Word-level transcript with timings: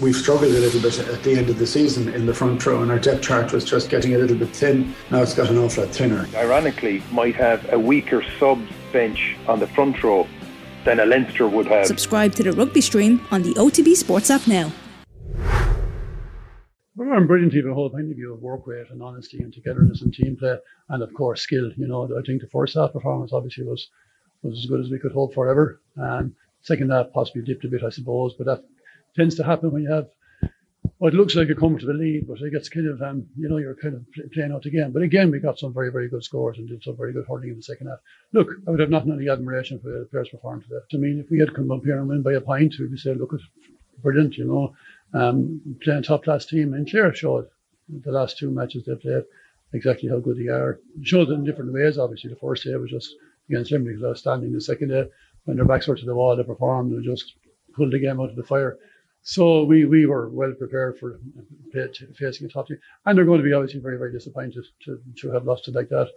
We've 0.00 0.16
struggled 0.16 0.52
a 0.52 0.58
little 0.58 0.80
bit 0.80 0.98
at 0.98 1.22
the 1.22 1.34
end 1.34 1.50
of 1.50 1.58
the 1.58 1.66
season 1.66 2.08
in 2.14 2.24
the 2.24 2.32
front 2.32 2.64
row, 2.64 2.82
and 2.82 2.90
our 2.90 2.98
depth 2.98 3.22
chart 3.22 3.52
was 3.52 3.64
just 3.64 3.90
getting 3.90 4.14
a 4.14 4.18
little 4.18 4.36
bit 4.36 4.48
thin. 4.48 4.94
Now 5.10 5.20
it's 5.22 5.34
got 5.34 5.50
an 5.50 5.58
awful 5.58 5.84
lot 5.84 5.94
thinner. 5.94 6.26
Ironically, 6.34 7.02
might 7.12 7.34
have 7.34 7.70
a 7.72 7.78
weaker 7.78 8.24
sub 8.38 8.60
bench 8.92 9.36
on 9.46 9.60
the 9.60 9.66
front 9.66 10.02
row 10.02 10.26
than 10.84 10.98
a 11.00 11.04
Leinster 11.04 11.46
would 11.46 11.66
have. 11.66 11.86
Subscribe 11.86 12.34
to 12.36 12.42
the 12.42 12.52
rugby 12.52 12.80
stream 12.80 13.20
on 13.30 13.42
the 13.42 13.52
OTB 13.54 13.94
Sports 13.94 14.30
app 14.30 14.48
now. 14.48 14.72
Well, 16.96 17.12
I'm 17.12 17.26
brilliantly 17.26 17.60
from 17.60 17.70
the 17.70 17.74
whole 17.74 17.90
point 17.90 18.10
of 18.10 18.16
view 18.16 18.32
of 18.32 18.40
work 18.40 18.66
rate 18.66 18.90
and 18.90 19.02
honesty 19.02 19.38
and 19.38 19.52
togetherness 19.52 20.02
and 20.02 20.12
team 20.12 20.36
play, 20.36 20.56
and 20.88 21.02
of 21.02 21.12
course 21.12 21.42
skill. 21.42 21.70
You 21.76 21.86
know, 21.86 22.04
I 22.04 22.22
think 22.22 22.40
the 22.40 22.48
first 22.48 22.74
half 22.74 22.92
performance 22.92 23.32
obviously 23.32 23.64
was 23.64 23.88
was 24.42 24.58
as 24.58 24.66
good 24.66 24.80
as 24.80 24.90
we 24.90 24.98
could 24.98 25.12
hope 25.12 25.34
for 25.34 25.48
ever, 25.50 25.80
and 25.96 26.34
second 26.62 26.90
half 26.90 27.12
possibly 27.12 27.42
dipped 27.42 27.64
a 27.64 27.68
bit, 27.68 27.84
I 27.84 27.90
suppose, 27.90 28.34
but 28.34 28.46
that 28.46 28.64
tends 29.16 29.36
to 29.36 29.44
happen 29.44 29.70
when 29.70 29.82
you 29.82 29.92
have 29.92 30.08
what 30.98 31.14
looks 31.14 31.34
like 31.34 31.48
a 31.48 31.54
comfortable 31.54 31.96
lead, 31.96 32.28
but 32.28 32.40
it 32.40 32.52
gets 32.52 32.68
kind 32.68 32.86
of, 32.88 33.02
um, 33.02 33.26
you 33.36 33.48
know, 33.48 33.56
you're 33.56 33.74
kind 33.74 33.96
of 33.96 34.32
playing 34.32 34.52
out 34.52 34.66
again. 34.66 34.92
But 34.92 35.02
again, 35.02 35.32
we 35.32 35.40
got 35.40 35.58
some 35.58 35.74
very, 35.74 35.90
very 35.90 36.08
good 36.08 36.22
scores 36.22 36.58
and 36.58 36.68
did 36.68 36.82
some 36.82 36.96
very 36.96 37.12
good 37.12 37.24
hurling 37.26 37.50
in 37.50 37.56
the 37.56 37.62
second 37.62 37.88
half. 37.88 37.98
Look, 38.32 38.48
I 38.66 38.70
would 38.70 38.78
have 38.78 38.90
nothing 38.90 39.12
any 39.12 39.28
admiration 39.28 39.80
for 39.80 39.88
the 39.90 40.08
players' 40.10 40.28
performance 40.28 40.64
today. 40.68 40.80
I 40.94 40.96
mean, 40.98 41.18
if 41.18 41.28
we 41.28 41.40
had 41.40 41.54
come 41.54 41.72
up 41.72 41.82
here 41.82 41.98
and 41.98 42.08
win 42.08 42.22
by 42.22 42.34
a 42.34 42.40
point, 42.40 42.74
we'd 42.78 42.96
say, 42.98 43.14
look, 43.14 43.32
it's 43.32 43.42
brilliant, 44.00 44.36
you 44.36 44.44
know, 44.44 44.74
um, 45.12 45.60
playing 45.82 46.04
top 46.04 46.22
class 46.22 46.46
team. 46.46 46.72
And 46.74 46.88
Clare 46.88 47.12
showed 47.14 47.48
the 47.88 48.12
last 48.12 48.38
two 48.38 48.50
matches 48.50 48.84
they 48.86 48.94
played 48.94 49.24
exactly 49.72 50.08
how 50.08 50.20
good 50.20 50.38
they 50.38 50.48
are. 50.48 50.78
Showed 51.02 51.30
it 51.30 51.34
in 51.34 51.44
different 51.44 51.72
ways, 51.72 51.98
obviously. 51.98 52.30
The 52.30 52.36
first 52.36 52.64
day 52.64 52.76
was 52.76 52.90
just 52.90 53.12
against 53.48 53.72
Limerick, 53.72 53.96
was 53.96 54.10
outstanding. 54.10 54.52
The 54.52 54.60
second 54.60 54.90
day, 54.90 55.08
when 55.46 55.56
their 55.56 55.66
backs 55.66 55.88
were 55.88 55.96
to 55.96 56.06
the 56.06 56.14
wall, 56.14 56.36
they 56.36 56.44
performed. 56.44 56.96
They 56.96 57.04
just 57.04 57.34
pulled 57.74 57.92
the 57.92 57.98
game 57.98 58.20
out 58.20 58.30
of 58.30 58.36
the 58.36 58.44
fire. 58.44 58.78
So 59.22 59.64
we, 59.64 59.84
we 59.84 60.06
were 60.06 60.28
well 60.28 60.52
prepared 60.52 60.98
for 60.98 61.20
facing 62.18 62.46
a 62.46 62.50
top 62.50 62.66
team, 62.66 62.78
and 63.06 63.16
they're 63.16 63.24
going 63.24 63.38
to 63.38 63.44
be 63.44 63.52
obviously 63.52 63.80
very 63.80 63.96
very 63.96 64.12
disappointed 64.12 64.64
to, 64.84 65.00
to 65.20 65.30
have 65.30 65.44
lost 65.44 65.68
it 65.68 65.74
like 65.74 65.88
that. 65.90 66.08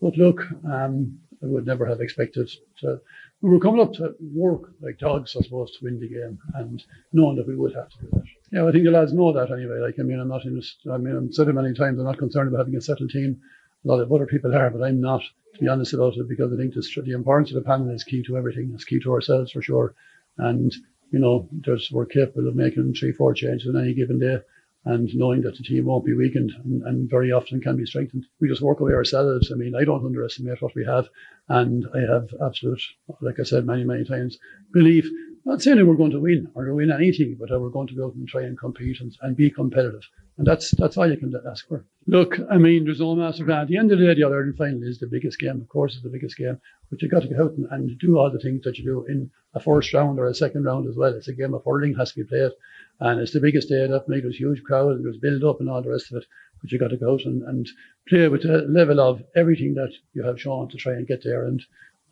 But 0.00 0.16
look, 0.16 0.42
um, 0.70 1.18
I 1.42 1.46
would 1.46 1.66
never 1.66 1.86
have 1.86 2.00
expected 2.00 2.50
to. 2.80 3.00
We 3.40 3.50
were 3.50 3.60
coming 3.60 3.80
up 3.80 3.92
to 3.94 4.14
work 4.20 4.72
like 4.80 4.98
dogs, 4.98 5.36
I 5.36 5.42
suppose, 5.42 5.70
to 5.72 5.84
win 5.84 6.00
the 6.00 6.08
game, 6.08 6.38
and 6.54 6.82
knowing 7.12 7.36
that 7.36 7.46
we 7.46 7.54
would 7.54 7.74
have 7.74 7.90
to 7.90 7.98
do 8.00 8.08
that. 8.12 8.24
Yeah, 8.50 8.66
I 8.66 8.72
think 8.72 8.84
the 8.84 8.90
lads 8.90 9.12
know 9.12 9.32
that 9.32 9.52
anyway. 9.52 9.78
Like 9.78 9.94
I 10.00 10.02
mean, 10.02 10.18
I'm 10.18 10.28
not 10.28 10.44
in 10.44 10.56
this. 10.56 10.76
I 10.90 10.98
mean, 10.98 11.16
I've 11.16 11.34
said 11.34 11.48
it 11.48 11.52
many 11.52 11.74
times. 11.74 11.98
I'm 11.98 12.06
not 12.06 12.18
concerned 12.18 12.48
about 12.48 12.58
having 12.58 12.76
a 12.76 12.80
settled 12.80 13.10
team. 13.10 13.40
A 13.84 13.88
lot 13.88 14.00
of 14.00 14.12
other 14.12 14.26
people 14.26 14.52
are, 14.52 14.70
but 14.70 14.82
I'm 14.82 15.00
not, 15.00 15.22
to 15.54 15.60
be 15.60 15.68
honest 15.68 15.94
about 15.94 16.16
it, 16.16 16.28
because 16.28 16.52
I 16.52 16.56
think 16.56 16.74
this, 16.74 16.92
the 16.92 17.12
importance 17.12 17.50
of 17.50 17.54
the 17.54 17.68
panel 17.68 17.90
is 17.90 18.02
key 18.02 18.24
to 18.24 18.36
everything. 18.36 18.72
It's 18.74 18.84
key 18.84 18.98
to 19.00 19.12
ourselves 19.12 19.52
for 19.52 19.62
sure, 19.62 19.94
and 20.36 20.74
you 21.10 21.18
know, 21.18 21.48
there's, 21.64 21.90
we're 21.90 22.06
capable 22.06 22.48
of 22.48 22.56
making 22.56 22.94
three, 22.94 23.12
four 23.12 23.34
changes 23.34 23.68
on 23.68 23.80
any 23.80 23.94
given 23.94 24.18
day 24.18 24.38
and 24.84 25.08
knowing 25.14 25.42
that 25.42 25.56
the 25.56 25.62
team 25.62 25.84
won't 25.84 26.06
be 26.06 26.14
weakened 26.14 26.52
and, 26.64 26.82
and, 26.82 27.10
very 27.10 27.32
often 27.32 27.60
can 27.60 27.76
be 27.76 27.84
strengthened. 27.84 28.24
We 28.40 28.48
just 28.48 28.62
work 28.62 28.80
away 28.80 28.92
ourselves. 28.92 29.50
I 29.52 29.56
mean, 29.56 29.74
I 29.74 29.84
don't 29.84 30.04
underestimate 30.04 30.62
what 30.62 30.74
we 30.74 30.84
have. 30.84 31.08
And 31.48 31.84
I 31.94 32.00
have 32.00 32.28
absolute, 32.44 32.80
like 33.20 33.40
I 33.40 33.42
said 33.42 33.66
many, 33.66 33.84
many 33.84 34.04
times, 34.04 34.38
belief 34.72 35.10
not 35.44 35.62
saying 35.62 35.86
we're 35.86 35.94
going 35.94 36.10
to 36.10 36.20
win 36.20 36.50
or 36.54 36.64
to 36.64 36.74
win 36.74 36.90
anything, 36.90 37.36
but 37.38 37.50
we're 37.50 37.68
going 37.70 37.88
to 37.88 37.94
go 37.94 38.06
out 38.06 38.14
and 38.14 38.28
try 38.28 38.42
and 38.42 38.58
compete 38.58 39.00
and, 39.00 39.16
and 39.22 39.36
be 39.36 39.50
competitive. 39.50 40.02
And 40.36 40.46
that's 40.46 40.70
that's 40.72 40.96
all 40.96 41.10
you 41.10 41.16
can 41.16 41.34
ask 41.50 41.66
for. 41.66 41.84
Look, 42.06 42.38
I 42.50 42.58
mean, 42.58 42.84
there's 42.84 43.00
no 43.00 43.14
master 43.16 43.44
plan. 43.44 43.62
At 43.62 43.68
the 43.68 43.76
end 43.76 43.90
of 43.90 43.98
the 43.98 44.06
day, 44.06 44.14
the 44.14 44.22
All 44.22 44.32
Ireland 44.32 44.56
final 44.56 44.82
is 44.84 44.98
the 44.98 45.06
biggest 45.06 45.38
game. 45.38 45.60
Of 45.60 45.68
course, 45.68 45.94
it's 45.94 46.02
the 46.04 46.08
biggest 46.08 46.36
game. 46.36 46.60
But 46.90 47.02
you've 47.02 47.10
got 47.10 47.22
to 47.22 47.28
go 47.28 47.44
out 47.44 47.52
and, 47.52 47.66
and 47.70 47.98
do 47.98 48.18
all 48.18 48.30
the 48.30 48.38
things 48.38 48.62
that 48.62 48.78
you 48.78 48.84
do 48.84 49.04
in 49.06 49.30
a 49.54 49.60
first 49.60 49.92
round 49.92 50.18
or 50.18 50.26
a 50.26 50.34
second 50.34 50.64
round 50.64 50.88
as 50.88 50.96
well. 50.96 51.12
It's 51.12 51.28
a 51.28 51.32
game 51.32 51.54
of 51.54 51.64
hurling, 51.64 51.94
has 51.96 52.12
to 52.12 52.22
be 52.22 52.28
played. 52.28 52.52
And 53.00 53.20
it's 53.20 53.32
the 53.32 53.40
biggest 53.40 53.68
day 53.68 53.86
that 53.86 54.08
night. 54.08 54.22
There's 54.22 54.36
a 54.36 54.38
huge 54.38 54.62
crowd 54.62 54.92
and 54.92 55.04
there's 55.04 55.18
build 55.18 55.44
up 55.44 55.60
and 55.60 55.68
all 55.68 55.82
the 55.82 55.90
rest 55.90 56.10
of 56.12 56.18
it. 56.18 56.26
But 56.62 56.70
you've 56.70 56.80
got 56.80 56.88
to 56.90 56.96
go 56.96 57.14
out 57.14 57.24
and, 57.24 57.42
and 57.42 57.68
play 58.08 58.28
with 58.28 58.42
the 58.42 58.62
level 58.68 59.00
of 59.00 59.22
everything 59.36 59.74
that 59.74 59.92
you 60.14 60.22
have 60.22 60.40
shown 60.40 60.68
to 60.68 60.76
try 60.76 60.92
and 60.92 61.06
get 61.06 61.24
there. 61.24 61.44
And 61.44 61.62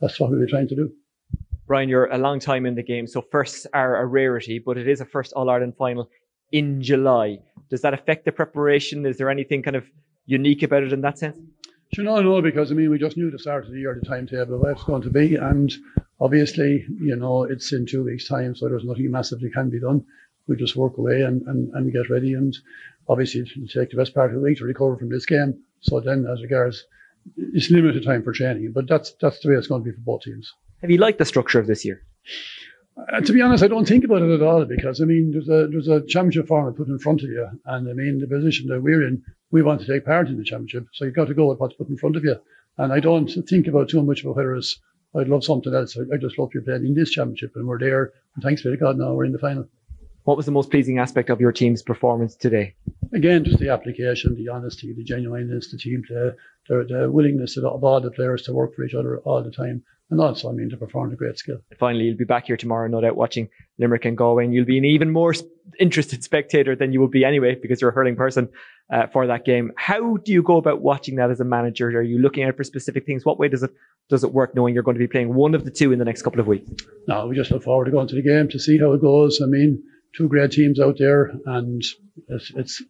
that's 0.00 0.19
what 0.19 0.31
we'll 0.31 0.45
be 0.45 0.50
trying 0.50 0.69
to 0.69 0.77
do. 0.77 0.93
Brian, 1.66 1.88
you're 1.88 2.06
a 2.06 2.19
long 2.19 2.38
time 2.38 2.65
in 2.65 2.77
the 2.77 2.82
game, 2.82 3.09
so 3.09 3.21
firsts 3.21 3.66
are 3.75 3.97
a 3.97 4.06
rarity, 4.06 4.60
but 4.60 4.78
it 4.78 4.87
is 4.87 5.00
a 5.00 5.04
first 5.04 5.32
All 5.32 5.50
Ireland 5.50 5.75
final 5.77 6.09
in 6.53 6.81
July. 6.81 7.41
Does 7.71 7.82
that 7.82 7.93
affect 7.93 8.25
the 8.25 8.31
preparation? 8.31 9.04
Is 9.04 9.19
there 9.19 9.31
anything 9.31 9.62
kind 9.62 9.75
of 9.75 9.84
unique 10.26 10.62
about 10.62 10.84
it 10.84 10.93
in 10.93 11.00
that 11.00 11.19
sense? 11.19 11.37
Sure, 11.93 12.05
no, 12.05 12.21
no, 12.21 12.41
because 12.41 12.71
I 12.71 12.75
mean, 12.75 12.88
we 12.88 12.99
just 12.99 13.16
knew 13.16 13.32
the 13.32 13.38
start 13.38 13.65
of 13.65 13.72
the 13.72 13.81
year, 13.81 13.99
the 14.00 14.06
timetable, 14.06 14.59
where 14.59 14.71
it's 14.71 14.84
going 14.84 15.03
to 15.03 15.10
be, 15.10 15.34
and 15.34 15.75
obviously, 16.21 16.84
you 17.00 17.16
know, 17.16 17.43
it's 17.43 17.72
in 17.72 17.84
two 17.84 18.05
weeks' 18.05 18.28
time, 18.28 18.55
so 18.55 18.69
there's 18.69 18.84
nothing 18.84 19.10
massively 19.10 19.50
can 19.50 19.69
be 19.69 19.81
done. 19.81 20.05
We 20.47 20.55
just 20.55 20.76
work 20.76 20.99
away 20.99 21.22
and, 21.22 21.43
and, 21.49 21.72
and 21.75 21.93
get 21.93 22.10
ready, 22.10 22.34
and 22.34 22.56
obviously, 23.09 23.41
it'll 23.41 23.66
take 23.66 23.91
the 23.91 23.97
best 23.97 24.15
part 24.15 24.31
of 24.31 24.37
the 24.37 24.43
week 24.43 24.59
to 24.59 24.65
recover 24.65 24.97
from 24.97 25.09
this 25.09 25.26
game. 25.26 25.60
So 25.81 25.99
then, 25.99 26.26
as 26.32 26.43
regards, 26.43 26.84
it's 27.37 27.72
limited 27.72 28.05
time 28.05 28.22
for 28.22 28.32
training, 28.32 28.71
but 28.72 28.87
that's 28.87 29.15
that's 29.21 29.41
the 29.41 29.49
way 29.49 29.56
it's 29.56 29.66
going 29.66 29.82
to 29.82 29.91
be 29.91 29.97
for 29.97 30.03
both 30.03 30.22
teams. 30.22 30.55
Have 30.81 30.91
you 30.91 30.98
liked 30.98 31.19
the 31.19 31.25
structure 31.25 31.59
of 31.59 31.66
this 31.66 31.84
year? 31.84 32.03
Uh, 33.12 33.20
to 33.20 33.32
be 33.32 33.42
honest, 33.42 33.62
I 33.62 33.69
don't 33.69 33.87
think 33.87 34.04
about 34.04 34.22
it 34.22 34.31
at 34.31 34.42
all 34.42 34.64
because 34.64 35.00
I 35.00 35.04
mean, 35.04 35.31
there's 35.31 35.48
a 35.48 35.69
there's 35.69 35.88
a 35.88 36.04
championship 36.06 36.48
format 36.48 36.76
put 36.76 36.88
in 36.88 36.98
front 36.98 37.22
of 37.22 37.28
you, 37.28 37.47
and 37.66 37.88
I 37.88 37.92
mean 37.92 38.19
the 38.19 38.26
position 38.26 38.69
that 38.69 38.82
we're 38.82 39.06
in, 39.06 39.22
we 39.50 39.62
want 39.62 39.81
to 39.81 39.87
take 39.87 40.04
part 40.04 40.28
in 40.28 40.38
the 40.38 40.44
championship, 40.44 40.87
so 40.92 41.04
you've 41.04 41.14
got 41.14 41.28
to 41.28 41.34
go 41.34 41.47
with 41.47 41.60
what's 41.60 41.75
put 41.75 41.88
in 41.88 41.98
front 41.98 42.16
of 42.16 42.25
you. 42.25 42.37
And 42.78 42.92
I 42.92 43.00
don't 43.00 43.28
think 43.48 43.66
about 43.66 43.88
too 43.88 44.03
much 44.03 44.22
about 44.22 44.37
whether 44.37 44.56
it's 44.56 44.81
I'd 45.14 45.28
love 45.28 45.44
something 45.44 45.75
else. 45.75 45.97
I, 45.97 46.14
I 46.14 46.19
just 46.19 46.38
love 46.38 46.50
you're 46.53 46.62
playing 46.62 46.87
in 46.87 46.94
this 46.94 47.10
championship, 47.10 47.53
and 47.54 47.66
we're 47.66 47.78
there. 47.78 48.12
And 48.34 48.43
thanks 48.43 48.62
be 48.62 48.70
to 48.70 48.76
God, 48.76 48.98
now 48.98 49.12
we're 49.12 49.25
in 49.25 49.32
the 49.32 49.38
final. 49.38 49.69
What 50.25 50.37
was 50.37 50.47
the 50.47 50.53
most 50.53 50.70
pleasing 50.70 50.98
aspect 50.98 51.31
of 51.31 51.41
your 51.41 51.53
team's 51.53 51.82
performance 51.82 52.34
today? 52.34 52.75
Again, 53.14 53.44
just 53.44 53.60
the 53.60 53.69
application, 53.69 54.34
the 54.34 54.48
honesty, 54.48 54.93
the 54.93 55.04
genuineness, 55.04 55.70
the 55.70 55.78
team 55.78 56.03
play, 56.06 56.32
the, 56.69 56.84
the 56.88 57.10
willingness 57.10 57.56
of 57.56 57.64
all 57.64 58.00
the 58.00 58.10
players 58.10 58.43
to 58.43 58.53
work 58.53 58.75
for 58.75 58.84
each 58.84 58.94
other 58.94 59.19
all 59.19 59.43
the 59.43 59.53
time. 59.53 59.84
And 60.09 60.21
also, 60.21 60.49
I 60.49 60.53
mean, 60.53 60.71
to 60.71 60.77
perform 60.77 61.12
a 61.12 61.17
great 61.17 61.37
skill. 61.37 61.59
Finally, 61.81 62.05
you'll 62.05 62.17
be 62.17 62.25
back 62.25 62.47
here 62.47 62.56
tomorrow, 62.56 62.87
no 62.87 63.00
doubt, 63.00 63.17
watching 63.17 63.49
Limerick 63.78 64.05
and 64.05 64.17
Galway, 64.17 64.44
and 64.44 64.55
you'll 64.55 64.65
be 64.65 64.78
an 64.78 64.84
even 64.84 65.11
more 65.11 65.34
interested 65.81 66.22
spectator 66.22 66.77
than 66.77 66.93
you 66.93 67.00
will 67.00 67.09
be 67.09 67.25
anyway, 67.25 67.56
because 67.61 67.81
you're 67.81 67.91
a 67.91 67.94
hurling 67.94 68.15
person 68.15 68.49
uh, 68.93 69.09
for 69.09 69.27
that 69.27 69.44
game. 69.44 69.72
How 69.77 70.17
do 70.19 70.33
you 70.33 70.44
go 70.44 70.59
about 70.59 70.81
watching 70.81 71.17
that 71.17 71.31
as 71.33 71.41
a 71.41 71.44
manager? 71.44 71.89
Are 71.89 72.03
you 72.03 72.19
looking 72.19 72.44
out 72.44 72.56
for 72.56 72.62
specific 72.62 73.05
things? 73.05 73.25
What 73.25 73.39
way 73.39 73.49
does 73.49 73.65
it 73.65 73.72
does 74.09 74.22
it 74.22 74.33
work, 74.33 74.55
knowing 74.55 74.75
you're 74.75 74.84
going 74.84 74.94
to 74.94 75.00
be 75.00 75.09
playing 75.09 75.34
one 75.34 75.56
of 75.56 75.65
the 75.65 75.71
two 75.72 75.91
in 75.91 75.99
the 75.99 76.05
next 76.05 76.23
couple 76.23 76.38
of 76.38 76.47
weeks? 76.47 76.71
No, 77.09 77.27
we 77.27 77.34
just 77.34 77.50
look 77.50 77.65
forward 77.65 77.87
to 77.87 77.91
going 77.91 78.06
to 78.06 78.15
the 78.15 78.23
game 78.23 78.49
to 78.50 78.61
see 78.61 78.78
how 78.78 78.93
it 78.93 79.00
goes. 79.00 79.43
I 79.43 79.47
mean, 79.47 79.83
two 80.17 80.28
great 80.28 80.53
teams 80.53 80.78
out 80.78 80.99
there, 80.99 81.33
and 81.47 81.83
it's, 82.28 82.53
it's 82.55 82.83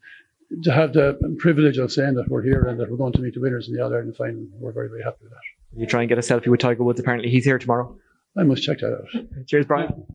to 0.62 0.70
have 0.70 0.92
the 0.92 1.18
privilege 1.38 1.78
of 1.78 1.90
saying 1.90 2.14
that 2.16 2.28
we're 2.28 2.42
here 2.42 2.66
and 2.66 2.78
that 2.78 2.90
we're 2.90 2.98
going 2.98 3.14
to 3.14 3.20
meet 3.20 3.32
the 3.32 3.40
winners 3.40 3.68
in 3.68 3.74
the 3.74 3.82
All 3.82 3.92
Ireland 3.92 4.16
final. 4.16 4.46
We're 4.60 4.72
very, 4.72 4.90
very 4.90 5.02
happy 5.02 5.16
with 5.22 5.32
that. 5.32 5.38
You 5.76 5.84
try 5.86 6.00
and 6.00 6.08
get 6.08 6.16
a 6.16 6.22
selfie 6.22 6.48
with 6.48 6.60
Tiger 6.60 6.82
Woods. 6.82 6.98
Apparently, 6.98 7.28
he's 7.28 7.44
here 7.44 7.58
tomorrow. 7.58 7.94
I 8.38 8.44
must 8.44 8.62
check 8.62 8.78
that 8.78 8.92
out. 8.92 9.46
Cheers, 9.46 9.66
Brian. 9.66 10.06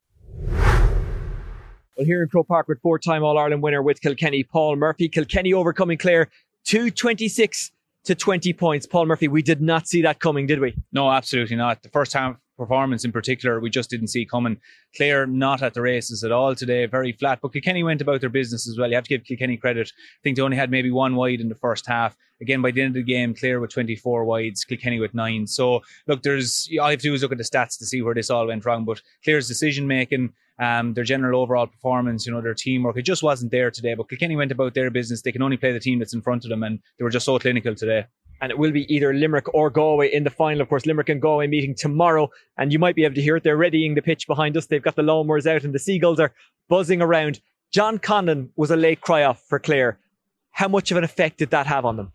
Well, 1.96 2.06
here 2.06 2.22
in 2.22 2.28
Croke 2.28 2.48
Park 2.48 2.66
with 2.66 2.80
four-time 2.82 3.22
All 3.22 3.38
Ireland 3.38 3.62
winner 3.62 3.82
with 3.82 4.00
Kilkenny, 4.00 4.42
Paul 4.42 4.74
Murphy. 4.76 5.08
Kilkenny 5.08 5.52
overcoming 5.52 5.98
Clare, 5.98 6.30
two 6.64 6.90
twenty-six 6.90 7.70
to 8.04 8.14
twenty 8.16 8.52
points. 8.52 8.86
Paul 8.86 9.06
Murphy, 9.06 9.28
we 9.28 9.42
did 9.42 9.60
not 9.62 9.86
see 9.86 10.02
that 10.02 10.18
coming, 10.18 10.46
did 10.48 10.58
we? 10.58 10.74
No, 10.90 11.08
absolutely 11.10 11.54
not. 11.54 11.82
The 11.82 11.90
first 11.90 12.12
half 12.12 12.36
performance 12.62 13.04
in 13.04 13.10
particular, 13.10 13.58
we 13.58 13.70
just 13.70 13.90
didn't 13.90 14.08
see 14.08 14.24
coming. 14.24 14.60
Clare 14.96 15.26
not 15.26 15.62
at 15.62 15.74
the 15.74 15.80
races 15.80 16.22
at 16.22 16.30
all 16.30 16.54
today, 16.54 16.86
very 16.86 17.12
flat. 17.12 17.40
But 17.42 17.52
Kilkenny 17.52 17.82
went 17.82 18.00
about 18.00 18.20
their 18.20 18.30
business 18.30 18.68
as 18.68 18.78
well. 18.78 18.88
You 18.88 18.94
have 18.94 19.04
to 19.04 19.08
give 19.08 19.24
Kilkenny 19.24 19.56
credit. 19.56 19.90
I 19.90 20.20
think 20.22 20.36
they 20.36 20.42
only 20.42 20.56
had 20.56 20.70
maybe 20.70 20.90
one 20.90 21.16
wide 21.16 21.40
in 21.40 21.48
the 21.48 21.56
first 21.56 21.86
half. 21.86 22.16
Again, 22.40 22.62
by 22.62 22.70
the 22.70 22.82
end 22.82 22.96
of 22.96 23.04
the 23.04 23.12
game, 23.12 23.34
Clare 23.34 23.60
with 23.60 23.70
24 23.70 24.24
wides, 24.24 24.64
Kilkenny 24.64 25.00
with 25.00 25.14
nine. 25.14 25.46
So 25.46 25.82
look, 26.06 26.22
there's 26.22 26.68
all 26.80 26.86
you 26.86 26.90
have 26.92 27.00
to 27.00 27.08
do 27.08 27.14
is 27.14 27.22
look 27.22 27.32
at 27.32 27.38
the 27.38 27.44
stats 27.44 27.78
to 27.78 27.86
see 27.86 28.00
where 28.00 28.14
this 28.14 28.30
all 28.30 28.46
went 28.46 28.64
wrong. 28.64 28.84
But 28.84 29.00
Clare's 29.24 29.48
decision 29.48 29.86
making, 29.88 30.32
um, 30.58 30.94
their 30.94 31.04
general 31.04 31.40
overall 31.40 31.66
performance, 31.66 32.26
you 32.26 32.32
know, 32.32 32.40
their 32.40 32.54
teamwork, 32.54 32.96
it 32.96 33.02
just 33.02 33.22
wasn't 33.24 33.50
there 33.50 33.70
today. 33.70 33.94
But 33.94 34.08
Kilkenny 34.08 34.36
went 34.36 34.52
about 34.52 34.74
their 34.74 34.90
business. 34.90 35.22
They 35.22 35.32
can 35.32 35.42
only 35.42 35.56
play 35.56 35.72
the 35.72 35.80
team 35.80 35.98
that's 35.98 36.14
in 36.14 36.22
front 36.22 36.44
of 36.44 36.50
them, 36.50 36.62
and 36.62 36.78
they 36.98 37.02
were 37.04 37.10
just 37.10 37.26
so 37.26 37.38
clinical 37.38 37.74
today 37.74 38.06
and 38.42 38.50
it 38.50 38.58
will 38.58 38.72
be 38.72 38.92
either 38.92 39.14
Limerick 39.14 39.54
or 39.54 39.70
Galway 39.70 40.12
in 40.12 40.24
the 40.24 40.30
final. 40.30 40.60
Of 40.60 40.68
course, 40.68 40.84
Limerick 40.84 41.08
and 41.08 41.22
Galway 41.22 41.46
meeting 41.46 41.76
tomorrow, 41.76 42.28
and 42.58 42.72
you 42.72 42.78
might 42.78 42.96
be 42.96 43.04
able 43.04 43.14
to 43.14 43.22
hear 43.22 43.36
it. 43.36 43.44
They're 43.44 43.56
readying 43.56 43.94
the 43.94 44.02
pitch 44.02 44.26
behind 44.26 44.56
us. 44.56 44.66
They've 44.66 44.82
got 44.82 44.96
the 44.96 45.02
lawnmowers 45.02 45.46
out, 45.46 45.62
and 45.62 45.72
the 45.72 45.78
seagulls 45.78 46.18
are 46.18 46.34
buzzing 46.68 47.00
around. 47.00 47.40
John 47.72 48.00
Conlon 48.00 48.50
was 48.56 48.72
a 48.72 48.76
late 48.76 49.00
cry 49.00 49.22
off 49.22 49.42
for 49.48 49.60
Clare. 49.60 49.98
How 50.50 50.66
much 50.66 50.90
of 50.90 50.96
an 50.96 51.04
effect 51.04 51.38
did 51.38 51.50
that 51.50 51.68
have 51.68 51.84
on 51.84 51.96
them? 51.96 52.12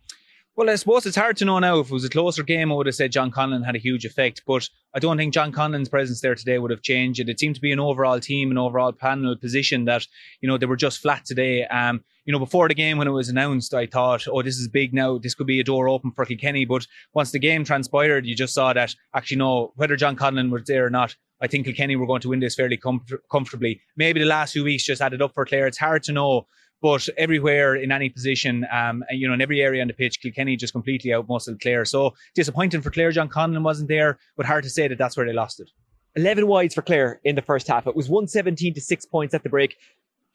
Well, 0.58 0.72
I 0.72 0.76
suppose 0.76 1.06
it's 1.06 1.16
hard 1.16 1.38
to 1.38 1.46
know 1.46 1.60
now. 1.60 1.78
If 1.78 1.92
it 1.92 1.94
was 1.94 2.04
a 2.04 2.10
closer 2.10 2.42
game, 2.42 2.72
I 2.72 2.76
would 2.76 2.88
have 2.88 2.96
said 2.96 3.12
John 3.12 3.30
Conlon 3.30 3.64
had 3.64 3.76
a 3.76 3.80
huge 3.80 4.06
effect, 4.06 4.42
but 4.48 4.68
I 4.92 4.98
don't 4.98 5.16
think 5.16 5.32
John 5.32 5.52
Conlon's 5.52 5.88
presence 5.88 6.20
there 6.20 6.34
today 6.34 6.58
would 6.58 6.72
have 6.72 6.82
changed 6.82 7.20
it. 7.20 7.30
It 7.30 7.40
seemed 7.40 7.54
to 7.54 7.62
be 7.62 7.72
an 7.72 7.80
overall 7.80 8.20
team, 8.20 8.50
an 8.50 8.58
overall 8.58 8.92
panel 8.92 9.38
position 9.38 9.86
that, 9.86 10.08
you 10.42 10.50
know, 10.50 10.58
they 10.58 10.66
were 10.66 10.76
just 10.76 11.00
flat 11.00 11.26
today. 11.26 11.66
Um, 11.66 12.04
you 12.26 12.34
know, 12.34 12.40
before 12.40 12.68
the 12.68 12.74
game 12.74 12.98
when 12.98 13.08
it 13.08 13.12
was 13.12 13.30
announced, 13.30 13.76
I 13.76 13.86
thought, 13.86 14.28
oh, 14.28 14.42
this 14.42 14.58
is 14.58 14.68
big 14.68 14.96
now. 14.96 15.20
This 15.20 15.36
could 15.36 15.46
be 15.46 15.60
a 15.60 15.64
door 15.64 15.88
open 15.88 16.12
for 16.12 16.26
Kilkenny. 16.26 16.66
But 16.66 16.88
once 17.14 17.30
the 17.30 17.38
game 17.38 17.64
transpired, 17.64 18.26
you 18.26 18.36
just 18.36 18.56
saw 18.56 18.74
that 18.74 18.96
actually, 19.14 19.38
no, 19.38 19.74
whether 19.76 19.96
John 19.96 20.16
Conlon 20.16 20.50
was 20.50 20.64
there 20.66 20.88
or 20.88 20.90
not, 20.90 21.16
I 21.40 21.46
think 21.46 21.68
Kilkenny 21.68 21.96
were 21.96 22.08
going 22.08 22.22
to 22.22 22.30
win 22.30 22.40
this 22.40 22.56
fairly 22.56 22.78
com- 22.78 23.06
comfortably. 23.32 23.80
Maybe 23.96 24.20
the 24.20 24.26
last 24.26 24.54
few 24.54 24.64
weeks 24.64 24.86
just 24.86 25.04
added 25.04 25.22
up 25.22 25.36
for 25.36 25.46
Clare. 25.46 25.68
It's 25.68 25.78
hard 25.78 26.02
to 26.06 26.14
know. 26.14 26.48
But 26.82 27.10
everywhere 27.18 27.76
in 27.76 27.92
any 27.92 28.10
position, 28.10 28.66
um, 28.72 29.04
you 29.10 29.28
know, 29.28 29.34
in 29.34 29.42
every 29.42 29.62
area 29.62 29.82
on 29.82 29.88
the 29.88 29.94
pitch, 29.94 30.22
Kilkenny 30.22 30.56
just 30.56 30.74
completely 30.74 31.12
outmuscled 31.12 31.60
Clare. 31.60 31.86
So 31.86 32.14
disappointing 32.36 32.82
for 32.82 32.92
Clare. 32.92 33.12
John 33.12 33.30
Conlon 33.30 33.64
wasn't 33.64 33.88
there, 33.88 34.20
but 34.36 34.46
hard 34.46 34.64
to 34.64 34.70
say 34.70 34.88
that 34.88 34.98
that's 34.98 35.18
where 35.18 35.26
they 35.26 35.34
lost 35.34 35.60
it. 35.60 35.72
11 36.16 36.48
wides 36.48 36.74
for 36.74 36.82
Clare 36.82 37.20
in 37.24 37.36
the 37.36 37.42
first 37.42 37.68
half. 37.68 37.88
It 37.88 37.96
was 37.96 38.10
117 38.10 38.74
to 38.74 38.82
six 38.82 39.06
points 39.06 39.34
at 39.34 39.44
the 39.44 39.50
break. 39.50 39.78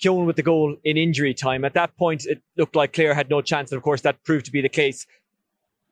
Keown 0.01 0.27
with 0.27 0.37
the 0.37 0.43
goal 0.43 0.77
in 0.85 0.97
injury 0.97 1.35
time. 1.35 1.65
At 1.65 1.75
that 1.75 1.97
point, 1.97 2.27
it 2.27 2.43
looked 2.57 2.75
like 2.75 2.93
Clare 2.93 3.15
had 3.15 3.31
no 3.31 3.41
chance. 3.41 3.71
And 3.71 3.77
of 3.77 3.83
course, 3.83 4.01
that 4.03 4.23
proved 4.25 4.47
to 4.47 4.53
be 4.53 4.61
the 4.61 4.69
case. 4.69 5.07